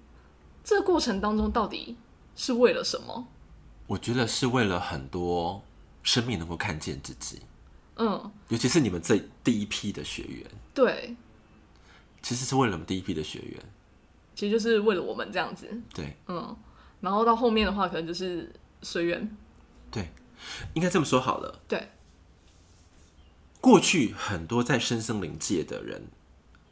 [0.62, 1.96] 这个过程当中到底
[2.37, 3.27] 是为了什么？
[3.88, 5.64] 我觉得是为了很多
[6.05, 7.40] 生命能够看见自己，
[7.96, 11.16] 嗯，尤其是你们这第一批的学员，对，
[12.22, 13.61] 其实是为了我们第一批的学员，
[14.37, 16.57] 其实就是为了我们这样子，对，嗯，
[17.01, 19.37] 然后到后面的话，可能就是随缘，
[19.90, 20.09] 对，
[20.74, 21.88] 应该这么说好了，对，
[23.60, 26.08] 过去很多在深森林界的人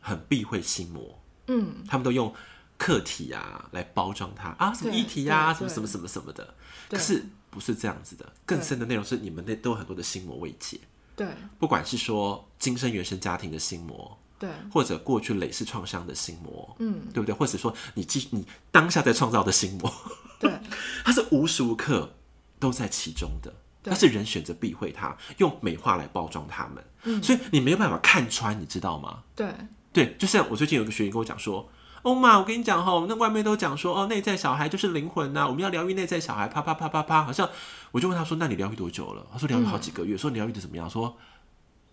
[0.00, 1.18] 很避讳心魔，
[1.48, 2.34] 嗯，他们都用。
[2.78, 6.54] 课题啊，来包装它啊，什么议题啊，什么什么什么什么的。
[6.90, 10.78] 可是不是这样子的，更深的内容是你们那都有很多的心魔未解。
[11.16, 11.26] 对，
[11.58, 17.34] 不管是说今生原生家庭的心魔，对，或者过去累世创伤的心魔，嗯，对不对？
[17.34, 19.90] 或者说你继你当下在创造的心魔，
[20.38, 20.52] 对，
[21.02, 22.12] 它是无时无刻
[22.60, 23.54] 都在其中的。
[23.86, 29.22] 但是人选择避讳它，用美化来包装他们，嗯，所以你没有办法看穿，你知道吗？
[29.34, 29.48] 对，
[29.92, 31.68] 对，就像我最近有个学员跟我讲说。
[32.02, 37.50] 欧玛，我跟你讲哈，那外面都讲说哦，内在小孩就是灵魂呐、啊，我们要疗愈内在小孩，啪啪啪啪啪，好像
[37.90, 39.26] 我就问他说，那你疗愈多久了？
[39.32, 40.14] 他说疗愈好几个月。
[40.14, 40.88] 嗯、说你疗愈的怎么样？
[40.88, 41.16] 说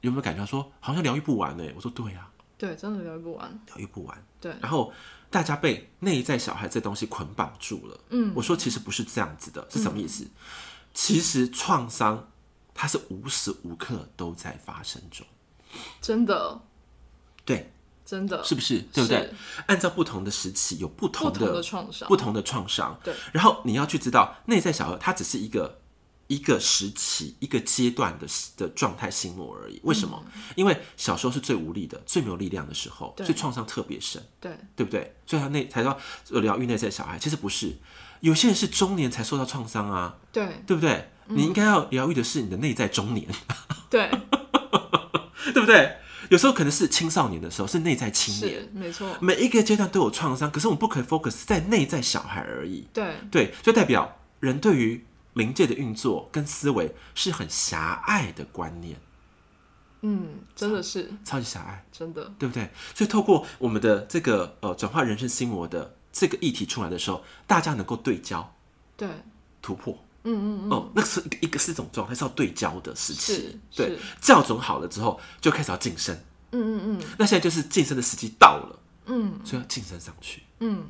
[0.01, 0.45] 有没有感觉？
[0.45, 1.63] 说好像疗愈不完呢。
[1.75, 2.29] 我说对呀、啊，
[2.59, 4.23] 对，真的疗愈不完，疗愈不完。
[4.39, 4.93] 对，然后
[5.31, 7.99] 大家被内在小孩这东西捆绑住了。
[8.09, 10.25] 嗯，我说其实不是这样子的，是什么意思？
[10.25, 10.29] 嗯、
[10.93, 12.31] 其实创伤
[12.73, 15.25] 它是无时无刻都在发生中，
[16.01, 16.61] 真的，
[17.45, 17.69] 对。
[18.05, 18.79] 真的是不是？
[18.93, 19.33] 对不对？
[19.65, 22.99] 按照不同的时期有不同的创伤，不同的创伤。
[23.01, 23.15] 对。
[23.31, 25.79] 然后你要去知道，内在小孩他只是一个
[26.27, 28.27] 一个时期、一个阶段的
[28.57, 29.79] 的状态心魔而已。
[29.83, 30.21] 为什么？
[30.57, 34.21] 因为小时候是最无力的、最没有力量的时候，所以创伤特别深。
[34.41, 35.15] 对，对不对？
[35.25, 35.97] 所以他内才说
[36.41, 37.77] 疗愈内在小孩，其实不是。
[38.23, 41.09] 有些人是中年才受到创伤啊，对，对不对？
[41.27, 43.27] 你应该要疗愈的是你的内在中年，
[43.89, 44.09] 对，
[45.53, 45.97] 对不对？
[46.29, 49.13] 有时候可能是青少年的时候，是内在青年，没错。
[49.19, 52.87] 每一个阶段都有创伤，可是我们不可以 focus 在内在小孩而已。
[52.93, 58.95] 对对，就代表人对于灵界的运作跟思维是很狭隘的观念。
[60.01, 62.69] 嗯，真的是超，超级狭隘，真的，对不对？
[62.95, 68.55] 所以透过我们的这个呃转化人生心魔的这个议题出来的时候，大家能够对焦，
[68.95, 69.09] 对，
[69.61, 69.97] 突破。
[70.25, 73.33] 嗯嗯嗯，哦，那个是一个是一种状态，是要对焦的时期。
[73.33, 76.15] 是，对，校准好了之后，就开始要晋升。
[76.51, 78.79] 嗯嗯嗯，那现在就是晋升的时机到了。
[79.07, 80.43] 嗯，所以要晋升上去。
[80.59, 80.85] 嗯，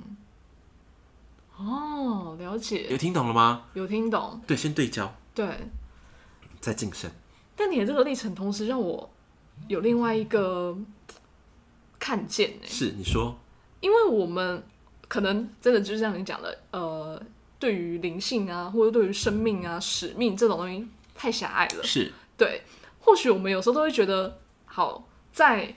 [1.58, 2.88] 哦，了解。
[2.92, 3.66] 有听懂了吗？
[3.74, 4.40] 有听懂。
[4.46, 5.12] 对，先对焦。
[5.34, 5.72] 对，
[6.62, 7.10] 再晋升。
[7.56, 9.10] 但你的这个历程，同时让我
[9.68, 10.78] 有另外一个
[11.98, 12.68] 看见呢。
[12.68, 13.36] 是，你说。
[13.80, 14.64] 因为我们
[15.14, 17.22] 可能真的就是像你讲的，呃。
[17.60, 21.84] 对于灵性啊，或者对于生命啊、使命这种东西太狭隘了。
[21.84, 22.62] 是对，
[23.00, 25.74] 或许我们有时候都会觉得，好在，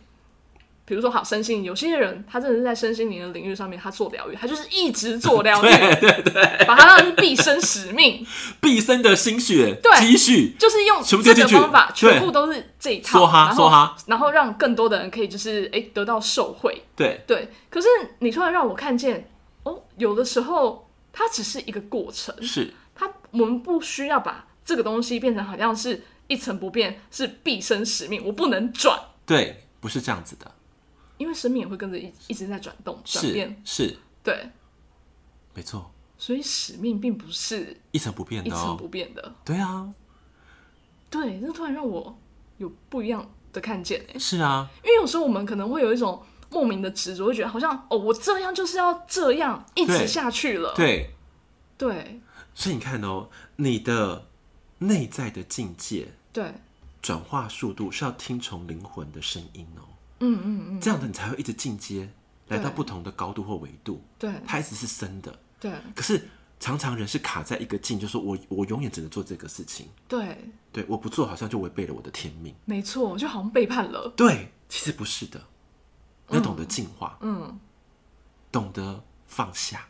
[0.86, 5.68] 比如说好身心，有些人他真的是在身心灵的领域上面，他做疗愈，他就是一直做疗愈，
[6.00, 8.24] 对对对，把它当成毕生使命，
[8.60, 16.82] 毕生的心血、对积蓄，就是用这个方法，全部都是这一套，说哈说哈，然后让更多的人可以就是哎得到受惠。
[16.96, 17.20] 对。
[17.26, 17.88] 对，可是
[18.20, 19.28] 你突然让我看见，
[19.64, 20.84] 哦，有的时候。
[21.18, 22.70] 它只是一个过程，是。
[22.94, 29.00] 它，我们不需要把这个东西变成好像是一成不变，是毕生使命，我不能转。
[29.24, 30.52] 对，不是这样子的，
[31.18, 34.50] 因为生命也会跟着一一直在转动、转变，是，对，
[35.54, 35.90] 没错。
[36.18, 39.34] 所以使命并不是一成不变的，一成不变的。
[39.44, 39.92] 对啊，
[41.10, 42.16] 对，那突然让我
[42.58, 46.22] 有不一样的看见，哎，是啊，因为有时候我们可能会有一种。
[46.48, 50.72] 莫名的执着，会觉得好像哦，我这样就是要这样一直下去了。
[50.76, 51.10] 对，
[51.76, 52.20] 对。
[52.54, 54.28] 所以你看哦，你的
[54.78, 56.54] 内在的境界，对，
[57.02, 59.95] 转化速度是要听从灵魂的声音哦。
[60.20, 62.10] 嗯嗯嗯，这样的你才会一直进阶，
[62.48, 64.02] 来到不同的高度或维度。
[64.18, 65.38] 对，它一直是升的。
[65.60, 69.88] 对，可是常常人是卡在一个境，就是说我我永远只能做这个事情。
[70.08, 70.38] 对，
[70.72, 72.54] 对，我不做好像就违背了我的天命。
[72.64, 74.12] 没错，就好像背叛了。
[74.16, 75.42] 对，其实不是的，
[76.30, 77.58] 要懂得进化，嗯，
[78.50, 79.88] 懂得放下，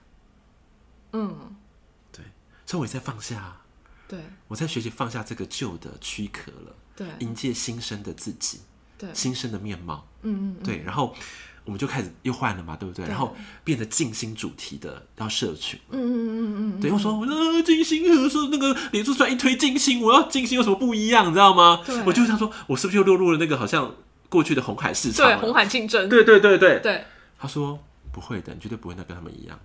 [1.13, 1.57] 嗯，
[2.11, 2.25] 对，
[2.67, 3.61] 所以我也在放下。
[4.09, 8.61] 对，我在学习放下这个旧的躯壳了，对，迎接新生的自己，
[8.99, 11.15] 对，新生的面貌，嗯嗯，对，然后
[11.65, 13.07] 我们就开始又换了嘛，对不对？
[13.07, 21.83] 然后变得静心主题的要社群，嗯嗯嗯嗯，对，我说呃静心，和说那个脸书上一推静心，我要静心有什么不一样，你知道吗？
[22.07, 23.95] 我就想说，我是不是又落入了那个好像
[24.29, 25.27] 过去的红海市场？
[25.27, 26.81] 对，红海竞争，对对对对。
[26.81, 27.05] 对。
[27.39, 27.79] 他说
[28.13, 29.59] 不会的，你绝对不会那跟他们一样，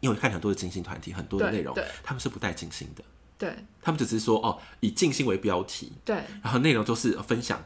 [0.00, 3.02] 因为我看很多的静心团体，很多的内容，他们是不带静心的。
[3.38, 7.62] 对，他们只是说哦，以静心为标题，对，然后内容都是分享，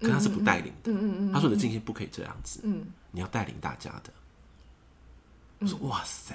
[0.00, 0.90] 可他是不带领的。
[0.90, 4.10] 嗯嗯嗯，他说你的静心不可以这样子，嗯，你要带领大家的。
[5.58, 6.34] 我说哇塞，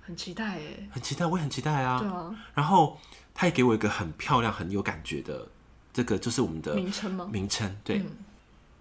[0.00, 1.98] 很期待耶，很期待，我也很期待啊。
[1.98, 2.34] 对啊。
[2.54, 2.98] 然后
[3.34, 5.46] 他也给我一个很漂亮、很有感觉的
[5.92, 7.28] 这个，就是我们的名称吗？
[7.30, 8.02] 名称对。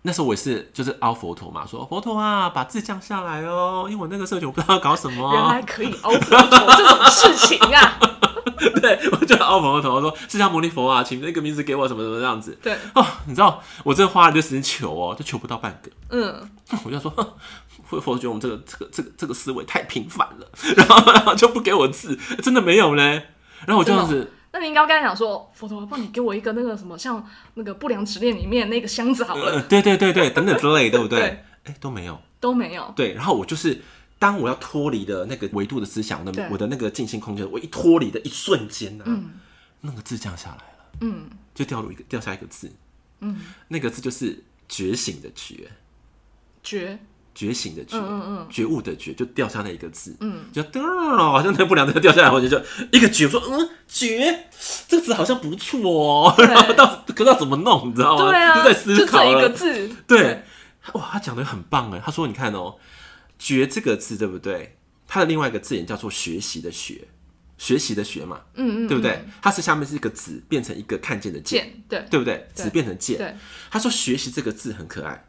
[0.02, 5.34] 那时候我也是就是凹佛陀嘛，说佛陀啊，把字降下来哦，因为我那个社群我不知道要搞什么。
[5.34, 8.00] 原来可以凹佛陀这种事情啊！
[8.82, 12.58] 对，我就凹佛陀说释迦牟尼佛啊，请那个名字给我，什么什么这样子。
[12.62, 15.92] 对哦，你知道我真的花了点时间求哦，就求不到半个。
[16.10, 16.50] 嗯，
[16.86, 17.12] 我就说
[17.86, 23.28] 佛佛觉得我们这个这个这个这个思维太平凡了，然后然后就不给我字，真的没有嘞。
[23.66, 24.32] 然后我就这样子。
[24.52, 27.24] 那你应该跟他讲说，佛陀，帮你给我一个那个什么，像
[27.54, 29.52] 那个不良执念里面那个箱子好了。
[29.52, 31.22] 呃、对对对对，等等之类，对不对？
[31.22, 32.92] 哎 对，都没有，都没有。
[32.96, 33.80] 对，然后我就是
[34.20, 39.32] 当我要脱离的那个维度的思想，那我的那个静心空间，我一脱离的一瞬间呢、啊，嗯、
[39.82, 42.72] 那个字降下来了，嗯，就掉入一个掉下一个字，
[43.22, 45.72] 嗯，那个字就是觉醒的觉，
[46.62, 47.00] 觉。
[47.36, 48.48] 觉醒的觉，嗯嗯嗯。
[48.50, 50.82] 觉悟的觉，就掉下那一个字，嗯，就噔，
[51.16, 54.46] 好像那不良的掉下来，我就就一个觉，我说嗯，觉？
[54.90, 58.30] 这个词好像不错哦， 然后到可是要怎么弄，你知道吗？
[58.30, 59.32] 对啊，就在思考了。
[59.32, 60.44] 就这一个字，对，
[60.94, 62.76] 哇，他讲的很棒哎，他说你看哦，
[63.40, 64.78] 觉这个字对不对？
[65.08, 67.08] 它的另外一个字眼叫做学习的学，
[67.58, 69.26] 学习的学嘛，嗯嗯，对不对？
[69.42, 72.48] 它是下面是一个子变成一个看见的见，对，对不对？
[72.54, 73.36] 子变成见，对。
[73.72, 75.26] 他说学习这个字很可爱。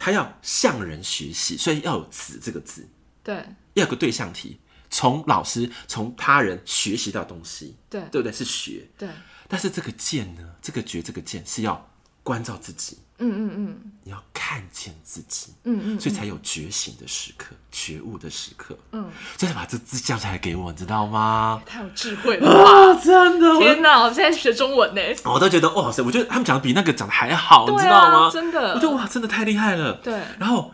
[0.00, 2.86] 他要向人学习，所以要有“子”这个字，
[3.24, 3.34] 对，
[3.74, 8.32] 要有个对象题，从老师、从他人学习到东西，对，对不对？
[8.32, 9.08] 是学，对。
[9.48, 11.90] 但是这个见呢，这个觉，这个见是要
[12.22, 21.60] 关照自己，嗯嗯嗯，你要看见自己，嗯嗯，所以才有觉醒的时刻、觉悟的时刻，嗯，所以把这字降下来给我，你知道吗？
[21.66, 22.94] 太有智慧了啊！
[22.94, 24.00] 真的，天哪！
[24.02, 26.02] 我现在学中文呢，我都觉得哇塞！
[26.02, 28.30] 我觉得他们讲的比那个讲的还好，你知道吗？
[28.30, 29.94] 真的，我觉得哇，真的太厉害了。
[29.94, 30.22] 对。
[30.38, 30.72] 然后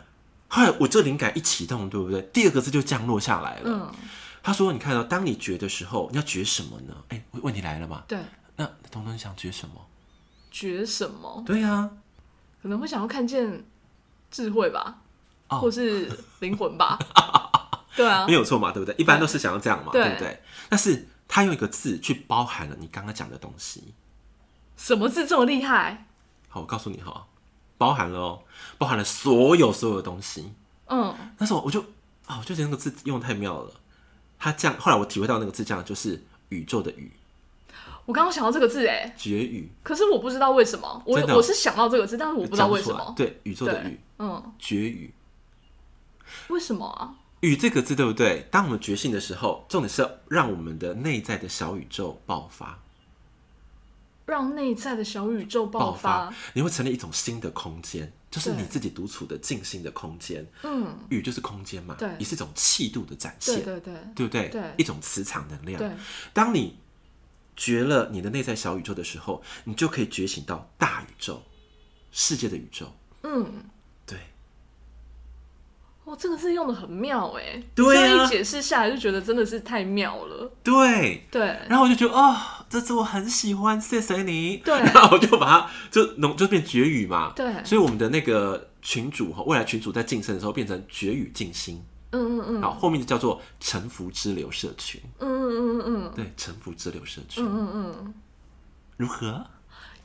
[0.48, 2.20] 后来我这灵感一启动，对不对？
[2.33, 3.62] 第二个字就降落下来了。
[3.64, 3.92] 嗯。
[4.42, 6.94] 他说：“你看到，当你觉的时候，你要觉什么呢？
[7.09, 8.02] 哎，问题来了嘛。
[8.07, 8.18] 对。
[8.57, 9.74] 那彤彤想觉什么？
[10.50, 11.42] 觉什么？
[11.46, 11.88] 对呀。
[12.64, 13.62] 可能会想要看见
[14.31, 14.96] 智慧吧，
[15.48, 16.98] 或是灵魂吧。
[17.94, 18.94] 对啊，没有错嘛，对不对？
[18.96, 20.42] 一般都是想要这样嘛，对不对？
[20.70, 23.92] 但是他用一个字去包含了你刚刚讲的东西。
[24.79, 26.07] 什么字这么厉害？
[26.48, 27.27] 好，我告诉你哈，
[27.77, 28.42] 包含了哦，
[28.79, 30.55] 包含了所有所有的东西。
[30.87, 31.83] 嗯，但是我我就
[32.24, 33.70] 啊，我就觉得那个字用得太妙了。
[34.38, 37.12] 他这样，后来我体会到那个字这样就是宇宙的宇。
[38.07, 39.71] 我刚刚想到这个字，哎，绝语。
[39.83, 43.14] 可是我不知道为什么，我我是想到这个字，但是我不知道为什么。
[43.17, 45.12] 对，宇宙的宇，嗯，绝语。
[46.49, 47.14] 为什么啊？
[47.40, 48.47] 宇这个字对不对？
[48.51, 52.79] 当我们觉醒的时候，重点是要让我们的内在的小宇宙爆发，
[54.27, 60.47] 让内在的小宇宙爆发，你会成立一种新的空间，就是你自己独处的静心的空间。
[60.62, 64.49] 嗯，宇就是空间嘛，对，也是一种气度的展现，对对对，对不对？
[64.49, 65.79] 对，一种磁场能量。
[65.79, 65.90] 对，
[66.33, 66.79] 当你
[67.57, 71.43] 觉了你的内在小宇宙的时候，你就可以觉醒到大宇宙、
[72.11, 72.93] 世界的宇宙。
[73.23, 73.64] 嗯，
[74.07, 74.19] 对。
[76.05, 77.62] 哦，这个字用的很妙哎。
[77.75, 78.19] 对啊。
[78.19, 80.53] 这一解释下来就觉得真的是太妙了。
[80.62, 81.43] 对对。
[81.69, 82.37] 然后我就觉得哦，
[82.69, 84.59] 这次我很喜欢，谢谢你。
[84.59, 84.79] 对。
[84.79, 87.33] 然后我就把它就弄就变绝语嘛。
[87.35, 87.64] 对。
[87.64, 91.83] 所以我们的那个群主哈，未来群主在晋升的时候变成绝语静心。
[92.14, 95.00] 嗯嗯嗯，好，后面就叫做沉浮之流社群。
[95.18, 97.44] 嗯嗯嗯嗯对，沉浮之流社群。
[97.44, 98.14] 嗯嗯嗯，
[98.96, 99.44] 如何？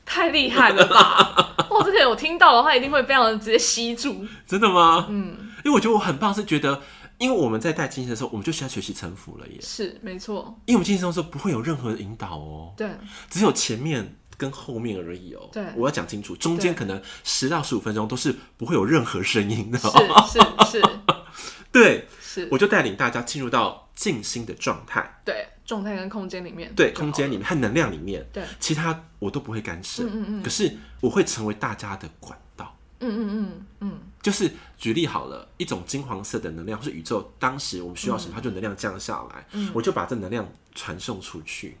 [0.04, 1.54] 太厉害了吧！
[1.70, 4.26] 哇，这个我听到的话，一定会非常的直接吸住。
[4.44, 5.06] 真的吗？
[5.08, 6.82] 嗯，因为我觉得我很棒，是觉得，
[7.18, 9.58] 因为我们在带静心的时候，我们就需要学习臣服了耶。
[9.60, 10.58] 是，没错。
[10.66, 12.74] 因为我们静心的时候不会有任何的引导哦。
[12.76, 12.90] 对。
[13.28, 15.48] 只有前面跟后面而已哦。
[15.52, 19.78] 对，我要讲清楚，中间可能十到十五分钟都是不会有任何声音的。
[19.78, 19.88] 是
[20.40, 20.82] 是是，
[21.72, 22.48] 对，是。
[22.50, 25.20] 我就带领大家进入到静心的状态。
[25.24, 26.72] 对，状态跟空间里面。
[26.74, 28.26] 对，空间里面和能量里面。
[28.32, 30.02] 对，其他我都不会干涉。
[30.02, 30.42] 嗯嗯嗯。
[30.42, 32.76] 可是我会成为大家的管道。
[33.00, 34.00] 嗯嗯嗯嗯。
[34.20, 39.46] 就是举例好了，一种金黄色的能量，或是宇宙当时我们需要什么，它就能量降下来。
[39.52, 39.70] 嗯。
[39.72, 41.78] 我就把这能量传送出去。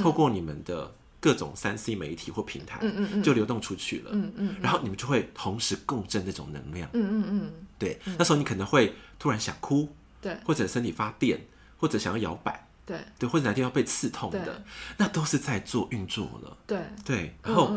[0.00, 4.10] 透过你们的各种三 C 媒体或平台嗯嗯，就流动出去了。
[4.12, 6.90] 嗯嗯，然后你们就会同时共振那种能量。
[6.94, 8.00] 嗯嗯嗯，对。
[8.18, 9.88] 那时候你可能会突然想哭，
[10.20, 11.40] 对，或者身体发电，
[11.76, 14.64] 或者想要摇摆，对对，或者哪地方被刺痛的，
[14.96, 16.56] 那都是在做运作了。
[16.66, 17.72] 对对，然后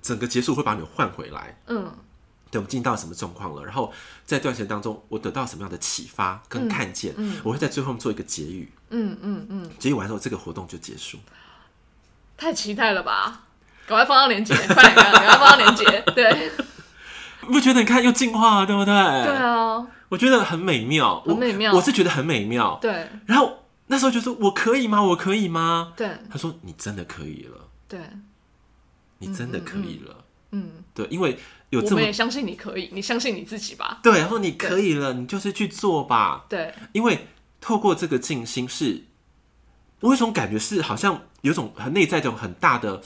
[0.00, 1.60] 整个结束会把你换回来。
[1.66, 1.94] 嗯，
[2.50, 3.62] 对，我们进到什么状况了？
[3.62, 3.92] 然后
[4.24, 7.14] 在断线当中，我得到什么样的启发跟看见？
[7.44, 8.72] 我会在最后做一个结语。
[8.88, 11.18] 嗯嗯嗯，结语完之后，这个活动就结束。
[12.38, 13.42] 太期待了吧！
[13.86, 15.84] 赶快放到链接， 快点，赶快放到链接。
[16.14, 16.52] 对，
[17.40, 18.94] 不觉得你看又进化了，对不对？
[18.94, 21.72] 对啊，我觉得很美妙，很美妙。
[21.74, 22.78] 我是觉得很美妙。
[22.80, 23.08] 对。
[23.26, 25.02] 然后那时候就说：“我可以吗？
[25.02, 26.08] 我可以吗？”对。
[26.30, 27.98] 他说：“你真的可以了。”对。
[29.18, 30.24] 你真的可以了。
[30.52, 30.84] 嗯。
[30.94, 31.36] 对，因为
[31.70, 33.98] 有这么，我们也相信你可以，你相信你自己吧。
[34.02, 36.44] 对，然后你可以了，你就是去做吧。
[36.48, 36.72] 对。
[36.92, 37.26] 因为
[37.60, 39.06] 透过这个静心是。
[40.00, 43.00] 我有一种感觉是，好像有种很内在、这种很大的，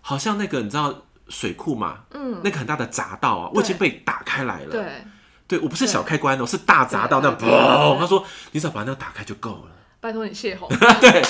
[0.00, 4.70] 好像那个你知道水库嘛，嗯，那个很大的闸道啊，我已经被打开来了。
[4.70, 5.04] 对，
[5.48, 7.98] 对我不是小开关哦，是大闸道那砰！
[7.98, 9.72] 他说，你只要把那个打开就够了。
[10.00, 10.68] 拜托你泄洪。
[11.00, 11.22] 对，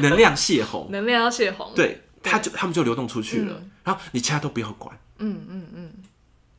[0.00, 1.72] 能量泄洪，能量要泄洪。
[1.74, 4.98] 对，他就他们就流动出去了，然后你其他都不要管。
[5.18, 5.92] 嗯嗯嗯，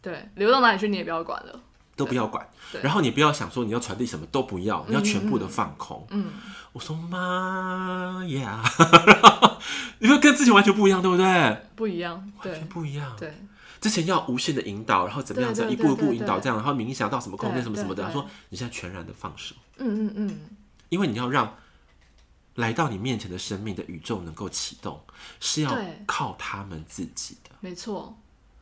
[0.01, 1.59] 对，流到哪里去你也不要管了。
[1.97, 2.47] 都不要管，
[2.83, 6.05] 然后你不要想说你要传递什么都不要，你要全部的放空。
[6.11, 6.31] 嗯，
[6.71, 8.63] 我说妈呀，
[9.97, 11.67] 你说跟之前完全不一样，对不对？
[11.75, 13.13] 不一样，完全不一样。
[13.19, 13.33] 对，
[13.81, 18.03] 之前要无限的引导，然后怎么样子一步一步引导这样，然后冥想到什么空间什么什么的。
[18.03, 19.55] 他说你现在全然的放手。
[19.77, 20.39] 嗯嗯嗯，
[20.89, 21.55] 因为你要让
[22.55, 25.01] 来到你面前的生命的宇宙能够启动，
[25.39, 27.49] 是要靠他们自己的。
[27.59, 28.15] 没错。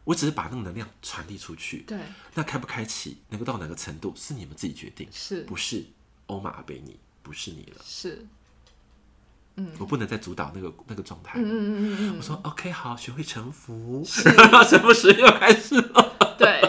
[0.06, 1.98] 我只是把那个能量传递出去，对，
[2.36, 5.42] 那开不开启，能够到哪个程度，是你们自己决定，是。
[5.44, 5.84] 不是？
[6.28, 8.26] 欧玛阿贝尼不是你了，是，
[9.58, 14.24] 嗯，我不能再主导那个那个状态，嗯嗯嗯嗯，我说 OK，好，学会臣服，是。
[14.68, 16.62] 臣服实验又开始了，对，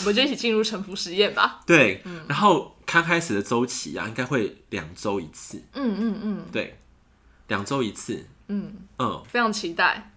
[0.00, 6.78] 我们就一起进入臣服实验吧， 对，然后刚开始的周期啊，应该会两周一次，嗯嗯嗯，对，
[7.46, 8.74] 两周一次，嗯。
[8.98, 10.12] 嗯，非常期待。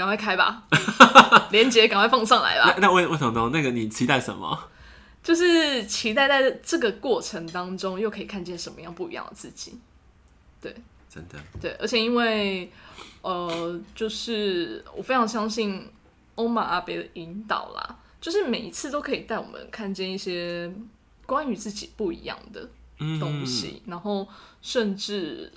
[0.00, 0.62] 赶快开吧，
[1.52, 2.74] 连接赶快放上来吧。
[2.80, 3.50] 那为为什么呢？
[3.52, 4.58] 那个你期待什么？
[5.22, 9.78] 就是期待在这个过程当中，又可以看见什么样不一样的自己。
[10.58, 10.74] 对，
[11.10, 11.38] 真的。
[11.60, 12.72] 对，而且因为
[13.20, 15.86] 呃，就是我非常相信
[16.36, 20.72] 欧玛阿贝的引导啦，就是每一次都可以带我们看见一些
[21.26, 22.66] 关于自己不一样的
[23.18, 24.26] 东西，嗯、然后
[24.62, 25.52] 甚至。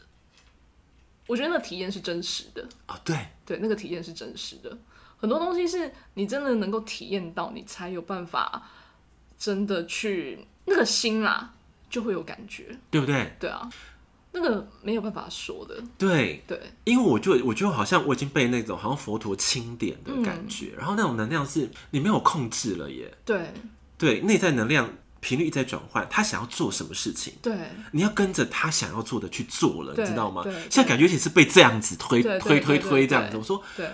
[1.28, 4.78] 我觉得那体验是真实的啊，对对，那个体验是真实的。
[5.18, 8.62] 很多东西是你真的能够体验到，你才有办法
[9.38, 11.54] 真的去那个心啦，
[11.90, 13.34] 就会有感觉，对不对？
[13.40, 13.70] 对啊，
[14.34, 15.82] 那个没有办法说的。
[15.98, 23.18] 对对，因为我就我觉得好像我已经被那种好像佛陀钦点的感觉，然后那种能量是你没有控制了耶。
[23.24, 23.54] 对
[23.98, 24.90] 对，内在能量。
[25.24, 27.34] 频率在转换，他想要做什么事情？
[27.42, 27.56] 对，
[27.92, 30.44] 你要跟着他想要做的去做了，你知道吗？
[30.70, 33.38] 现在感觉也是被这样子推推推推这样子。
[33.38, 33.90] 我说，对，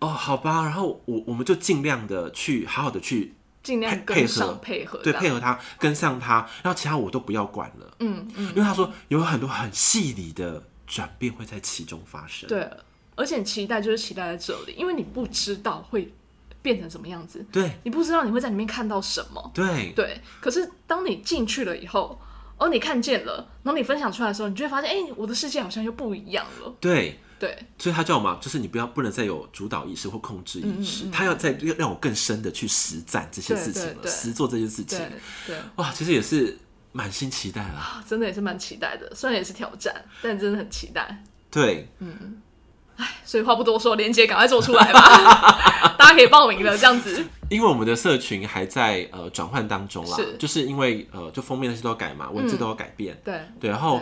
[0.00, 7.96] 哦，好吧，然后我我们就尽量的去好好的去尽量配合配合，对，配合他跟上他，然后其他我都不要管了。
[8.00, 12.48] 嗯嗯，因为他说有很多很细腻的转变会在其中发生。
[12.48, 12.68] 对，
[13.14, 16.12] 而且期待就是期待在这里，因为你不知道会。
[16.62, 17.44] 变成什么样子？
[17.52, 19.50] 对，你不知道你会在里面看到什么。
[19.52, 22.18] 对对，可是当你进去了以后，
[22.56, 26.74] 哦你看见了，然后你分享出来的时候，你就会发现，哎、欸，我的世界好像又不一样了。
[26.80, 34.98] 对对，所以他叫我嘛，就是你不要不能再有主导意识或控制意识，嗯嗯嗯，他要再让我更深的去实战这些事情了，实做这些事情。
[34.98, 35.10] 对，
[35.48, 36.56] 对哇，其实也是
[36.92, 41.24] 满心期待啦，真的也是蛮期待的，虽然也是挑战，但真的很期待。
[41.50, 42.40] 对，嗯。
[43.24, 45.00] 所以话不多说，连接赶快做出来吧，
[45.98, 47.24] 大家可以报名了，这样子。
[47.48, 53.70] 因为我们的社群还在呃转换当中啦，是，就是因为呃就封面那些都要改嘛，文字都要改变，对对。
[53.70, 54.00] 然后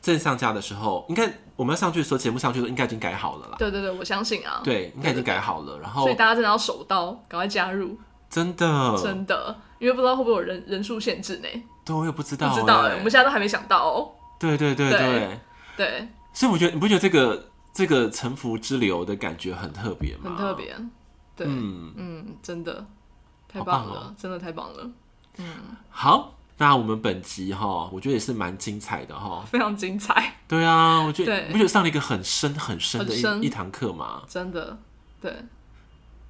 [0.00, 3.56] 正上架的时候，应该我们要上去的时候，节目上去的时候应该已经改好了啦。
[3.58, 5.78] 对对对，我相信啊，对，应该已经改好了。
[5.78, 7.98] 然后，所以大家真的要手刀，赶快加入，
[8.30, 11.48] 真的真的，因为不知道会不会有人人数限制呢？
[11.84, 14.10] 对，我也不知道，不知道哎，我们现在都还没想到哦。
[14.40, 15.40] 对对对对对，
[15.76, 16.08] 对。
[16.32, 17.50] 所以我觉得你不觉得这个？
[17.76, 20.74] 这个沉浮之流的感觉很特别嘛，很特别，
[21.36, 21.92] 对，嗯。
[21.96, 22.86] 嗯，真的
[23.46, 24.90] 太棒了，棒哦、真的太棒了，
[25.36, 25.44] 嗯，
[25.90, 26.32] 好。
[26.58, 30.36] 那我们本集哈，我觉得也是蛮精彩的哈，非常精彩。
[30.48, 34.22] 对啊，我觉得你不觉得上了一个很深很深的一一堂课吗？
[34.26, 34.78] 真的，
[35.20, 35.30] 对。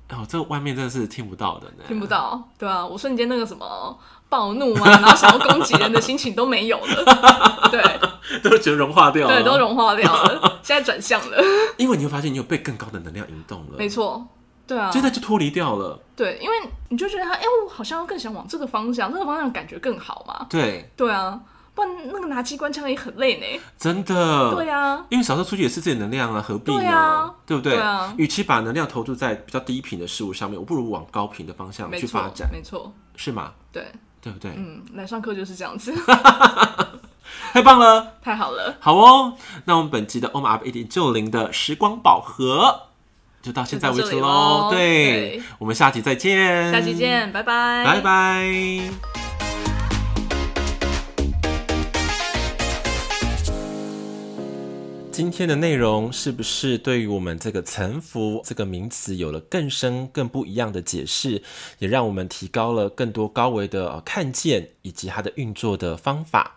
[0.09, 1.85] 哦，这外面真的是听不到的呢。
[1.87, 3.97] 听不到，对啊，我瞬间那个什么
[4.29, 7.83] 暴怒啊， 然后想要攻击人的心情都没有了，对，
[8.43, 11.41] 都觉得融化掉了，对，都融化掉了，现在转向了。
[11.79, 14.27] 因为你会发现，你有被更高的能量引动了，没错。
[14.67, 15.97] 对啊，现在就脱离掉了。
[16.17, 16.57] 对，因为
[16.89, 20.45] 你就觉得他，哎、欸，我好像更想往这个方向，这个方向感觉更好嘛。
[20.51, 21.41] 对，对啊，
[21.73, 23.47] 不然那个拿机关枪也很累呢。
[23.79, 24.53] 真的。
[24.57, 26.79] 对啊，因为小时候出去也是自己能量啊，何必呢？
[26.81, 27.75] 对啊，对不对？
[27.75, 32.51] 对啊，与其把能量投注在比较低频的事物上面，我不如往高频的方向去发展。
[32.53, 33.53] 没错，是吗？
[33.71, 33.87] 对，
[34.21, 34.51] 对不对？
[34.57, 35.95] 嗯，来上课就是这样子。
[37.53, 38.77] 太棒了，太好了。
[38.81, 42.83] 好哦，那我们本集的 OM Up 一点九零的时光宝盒。
[43.43, 44.79] 就到现在为止喽，对，
[45.37, 48.91] 对，我们下期再见，下期见，拜拜，拜拜。
[55.13, 61.41] 今天的内容是不是对于我们这个臣服这个名词有了更深、更不一样的解释，
[61.79, 66.57] 也让我们提高了更多高维的看见以及它的运作的方法？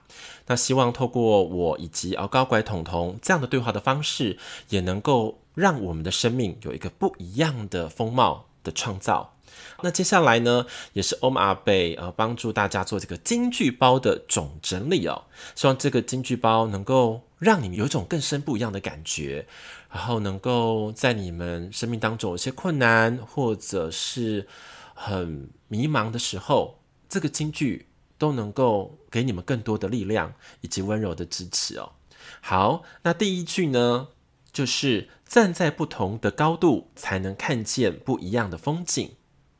[0.49, 4.37] 那希望透过我以及啊高拐彤彤这样的对话的方式，
[4.67, 5.39] 也能够。
[5.55, 9.35] 让我们的生命有一个不一样的风貌的创造。
[9.81, 15.25] 那接下来呢，也是欧玛贝呃帮助大家做这个金句包的总整理哦。
[15.55, 19.45] 希望这个金句包能够让你们有一种更深不一样的感觉，
[19.91, 24.47] 然后能够在你们生命当中有些困难或者是
[24.93, 26.79] 很迷茫的时候，
[27.09, 27.87] 这个金句
[28.17, 31.93] 都能够给你们更多的力量以及温柔的支持哦。
[32.41, 34.09] 好，那第一句呢，
[34.51, 35.09] 就是。
[35.29, 39.11] 站在不同的高度，才能看见不一样的风景，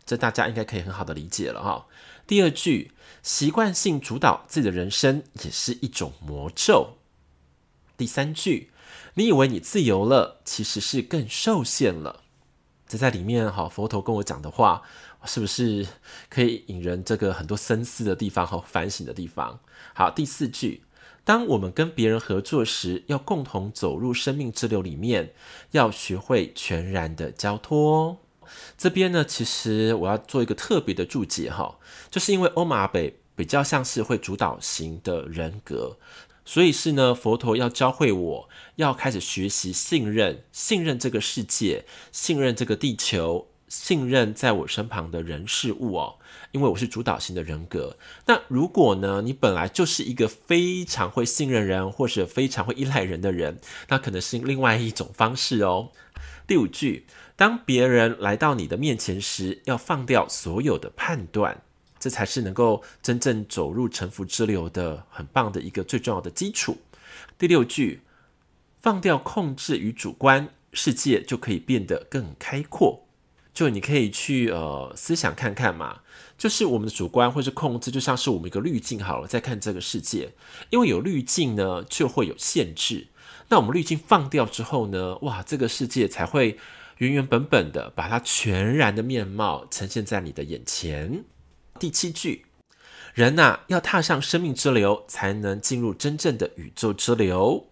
[0.04, 1.86] 这大家应该可以很好的理解了哈。
[2.26, 2.91] 第二句，
[3.22, 6.97] 习惯性主导自己的人生也是一种魔咒。
[7.95, 8.72] 第三句，
[9.14, 12.24] 你以为你自由了，其实是更受限了。
[12.88, 14.82] 这在里面哈，佛陀跟我讲的话，
[15.26, 15.86] 是不是
[16.30, 19.60] 可以引人这个很多深思的地方和反省的地方？
[19.94, 20.84] 好，第四句。
[21.26, 25.34] 当我们跟别人合作时，要共同走入生命之流里面，
[25.72, 28.18] 要学会全然的交托。
[28.76, 31.78] 这边呢，其实我要做一个特别的注解哈，
[32.10, 36.00] 就是因为欧玛北比较像是会主导型的人格，
[36.46, 43.49] 所以是呢，佛陀要教会我要开始学习信任，信任这个世界，信任这个地球。
[43.70, 46.18] 信任在我身旁的人事物哦，
[46.52, 47.96] 因为我是主导型的人格。
[48.26, 55.92] 那如果呢，你本来就是一个非常会信任人或者非常会依赖人的人，那可能是另外一种方式哦。
[56.48, 57.06] 第五句，
[57.36, 61.62] 当别人来到你的面前时，要放掉所有的判断，
[62.00, 66.80] 这才是能够真正走入沉浮之流的很棒的一个最重要的基础。
[67.38, 68.02] 第六句，
[68.82, 73.06] 放掉控制与主观，世界就可以变得更开阔。
[73.60, 75.99] 就你可以去呃思想看看嘛，
[76.38, 80.32] 就是我们的主观或是控制，就像是我们一个滤镜好了，在看这个世界，
[80.70, 83.10] 因为有滤镜呢，就会有限制。
[83.49, 86.57] 那我们滤镜放掉之后呢，哇，这个世界才会
[86.99, 91.26] 原原本本的把它全然的面貌呈现在你的眼前。
[91.78, 92.45] 第七句，
[93.14, 97.68] 人呐、要踏上生命之流，才能进入真正的宇宙之流。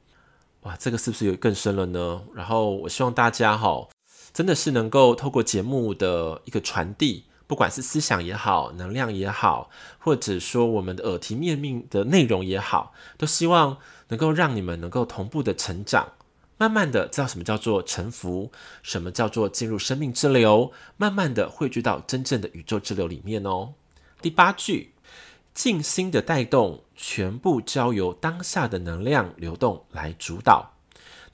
[0.63, 2.23] 哇，这个是不是有更深了呢？
[2.35, 3.88] 然后我希望大家哈。
[4.38, 13.77] 真的是能够透过节目的一个传递，不管是思想也好，能量也好，或者说我们的耳提面命的内容也好，都希望
[14.09, 16.09] 能够让你们能够同步的成长，
[16.59, 18.51] 慢慢的知道什么叫做沉浮，
[18.83, 23.73] 什么叫做进入生命之流，慢慢的汇聚到真正的宇宙之流里面哦。
[24.21, 24.93] 第八句，
[25.55, 30.76] 静心的带动，全部交由当下的能量流动来主导。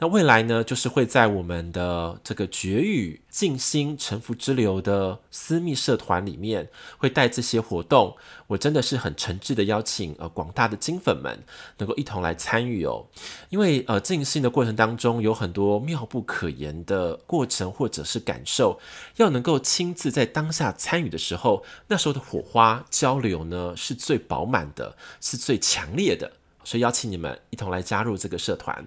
[0.04, 8.14] 那未来呢，就是会在我们的这个绝语静心沉浮之流的私密社团里面，会带这些活动。
[8.48, 11.42] 我真的是很诚挚的邀请呃广大的金粉们
[11.78, 13.06] 能够一同来参与哦，
[13.48, 18.78] 因为呃静心的过程当中有很多妙不可言的过程或者是感受，
[19.16, 26.34] 要能够亲自在当下参与的时候，那时候的火花交流呢是最饱满的，是最强烈的。
[26.64, 28.86] 所以邀请你们一同来加入这个社团。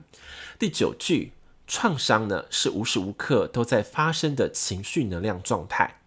[0.59, 1.33] 第九句，
[1.66, 6.01] 创伤呢是无时无刻都在发生的情绪能量状态。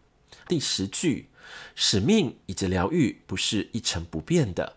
[0.47, 1.29] 第十句，
[1.75, 4.73] 使命以及疗愈不是一成不变的。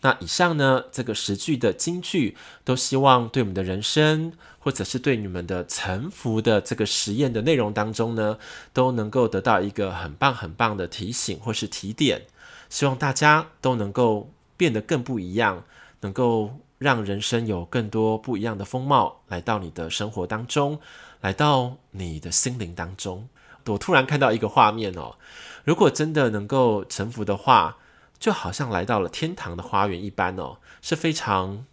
[0.00, 8.36] 那以上呢，这个十句的金句，都希望对我们的人生，或者是对你们的臣服的这个实验的内容当中呢，
[8.72, 12.26] 都能够得到一个很棒很棒的提醒或是提点。
[12.68, 15.64] 希望大家都能够变得更不一样，
[16.02, 20.78] 能够让人生有更多不一样的风貌来到你的生活当中，
[21.20, 23.28] 来到你的心灵当中。
[23.66, 25.16] 我突然看到一个画面哦，
[25.64, 27.78] 如果真的能够臣服的话。
[28.22, 31.66] 就好像来到了天堂的花园一般哦，是非常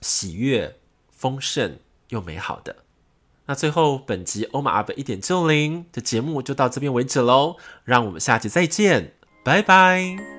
[0.00, 0.76] 喜悦、
[1.10, 2.76] 丰盛又美好的。
[3.46, 10.37] 那最后，本集欧玛 ㄚ 贝一点就灵的节目就到这边为止喽，让我们下集再见，拜拜。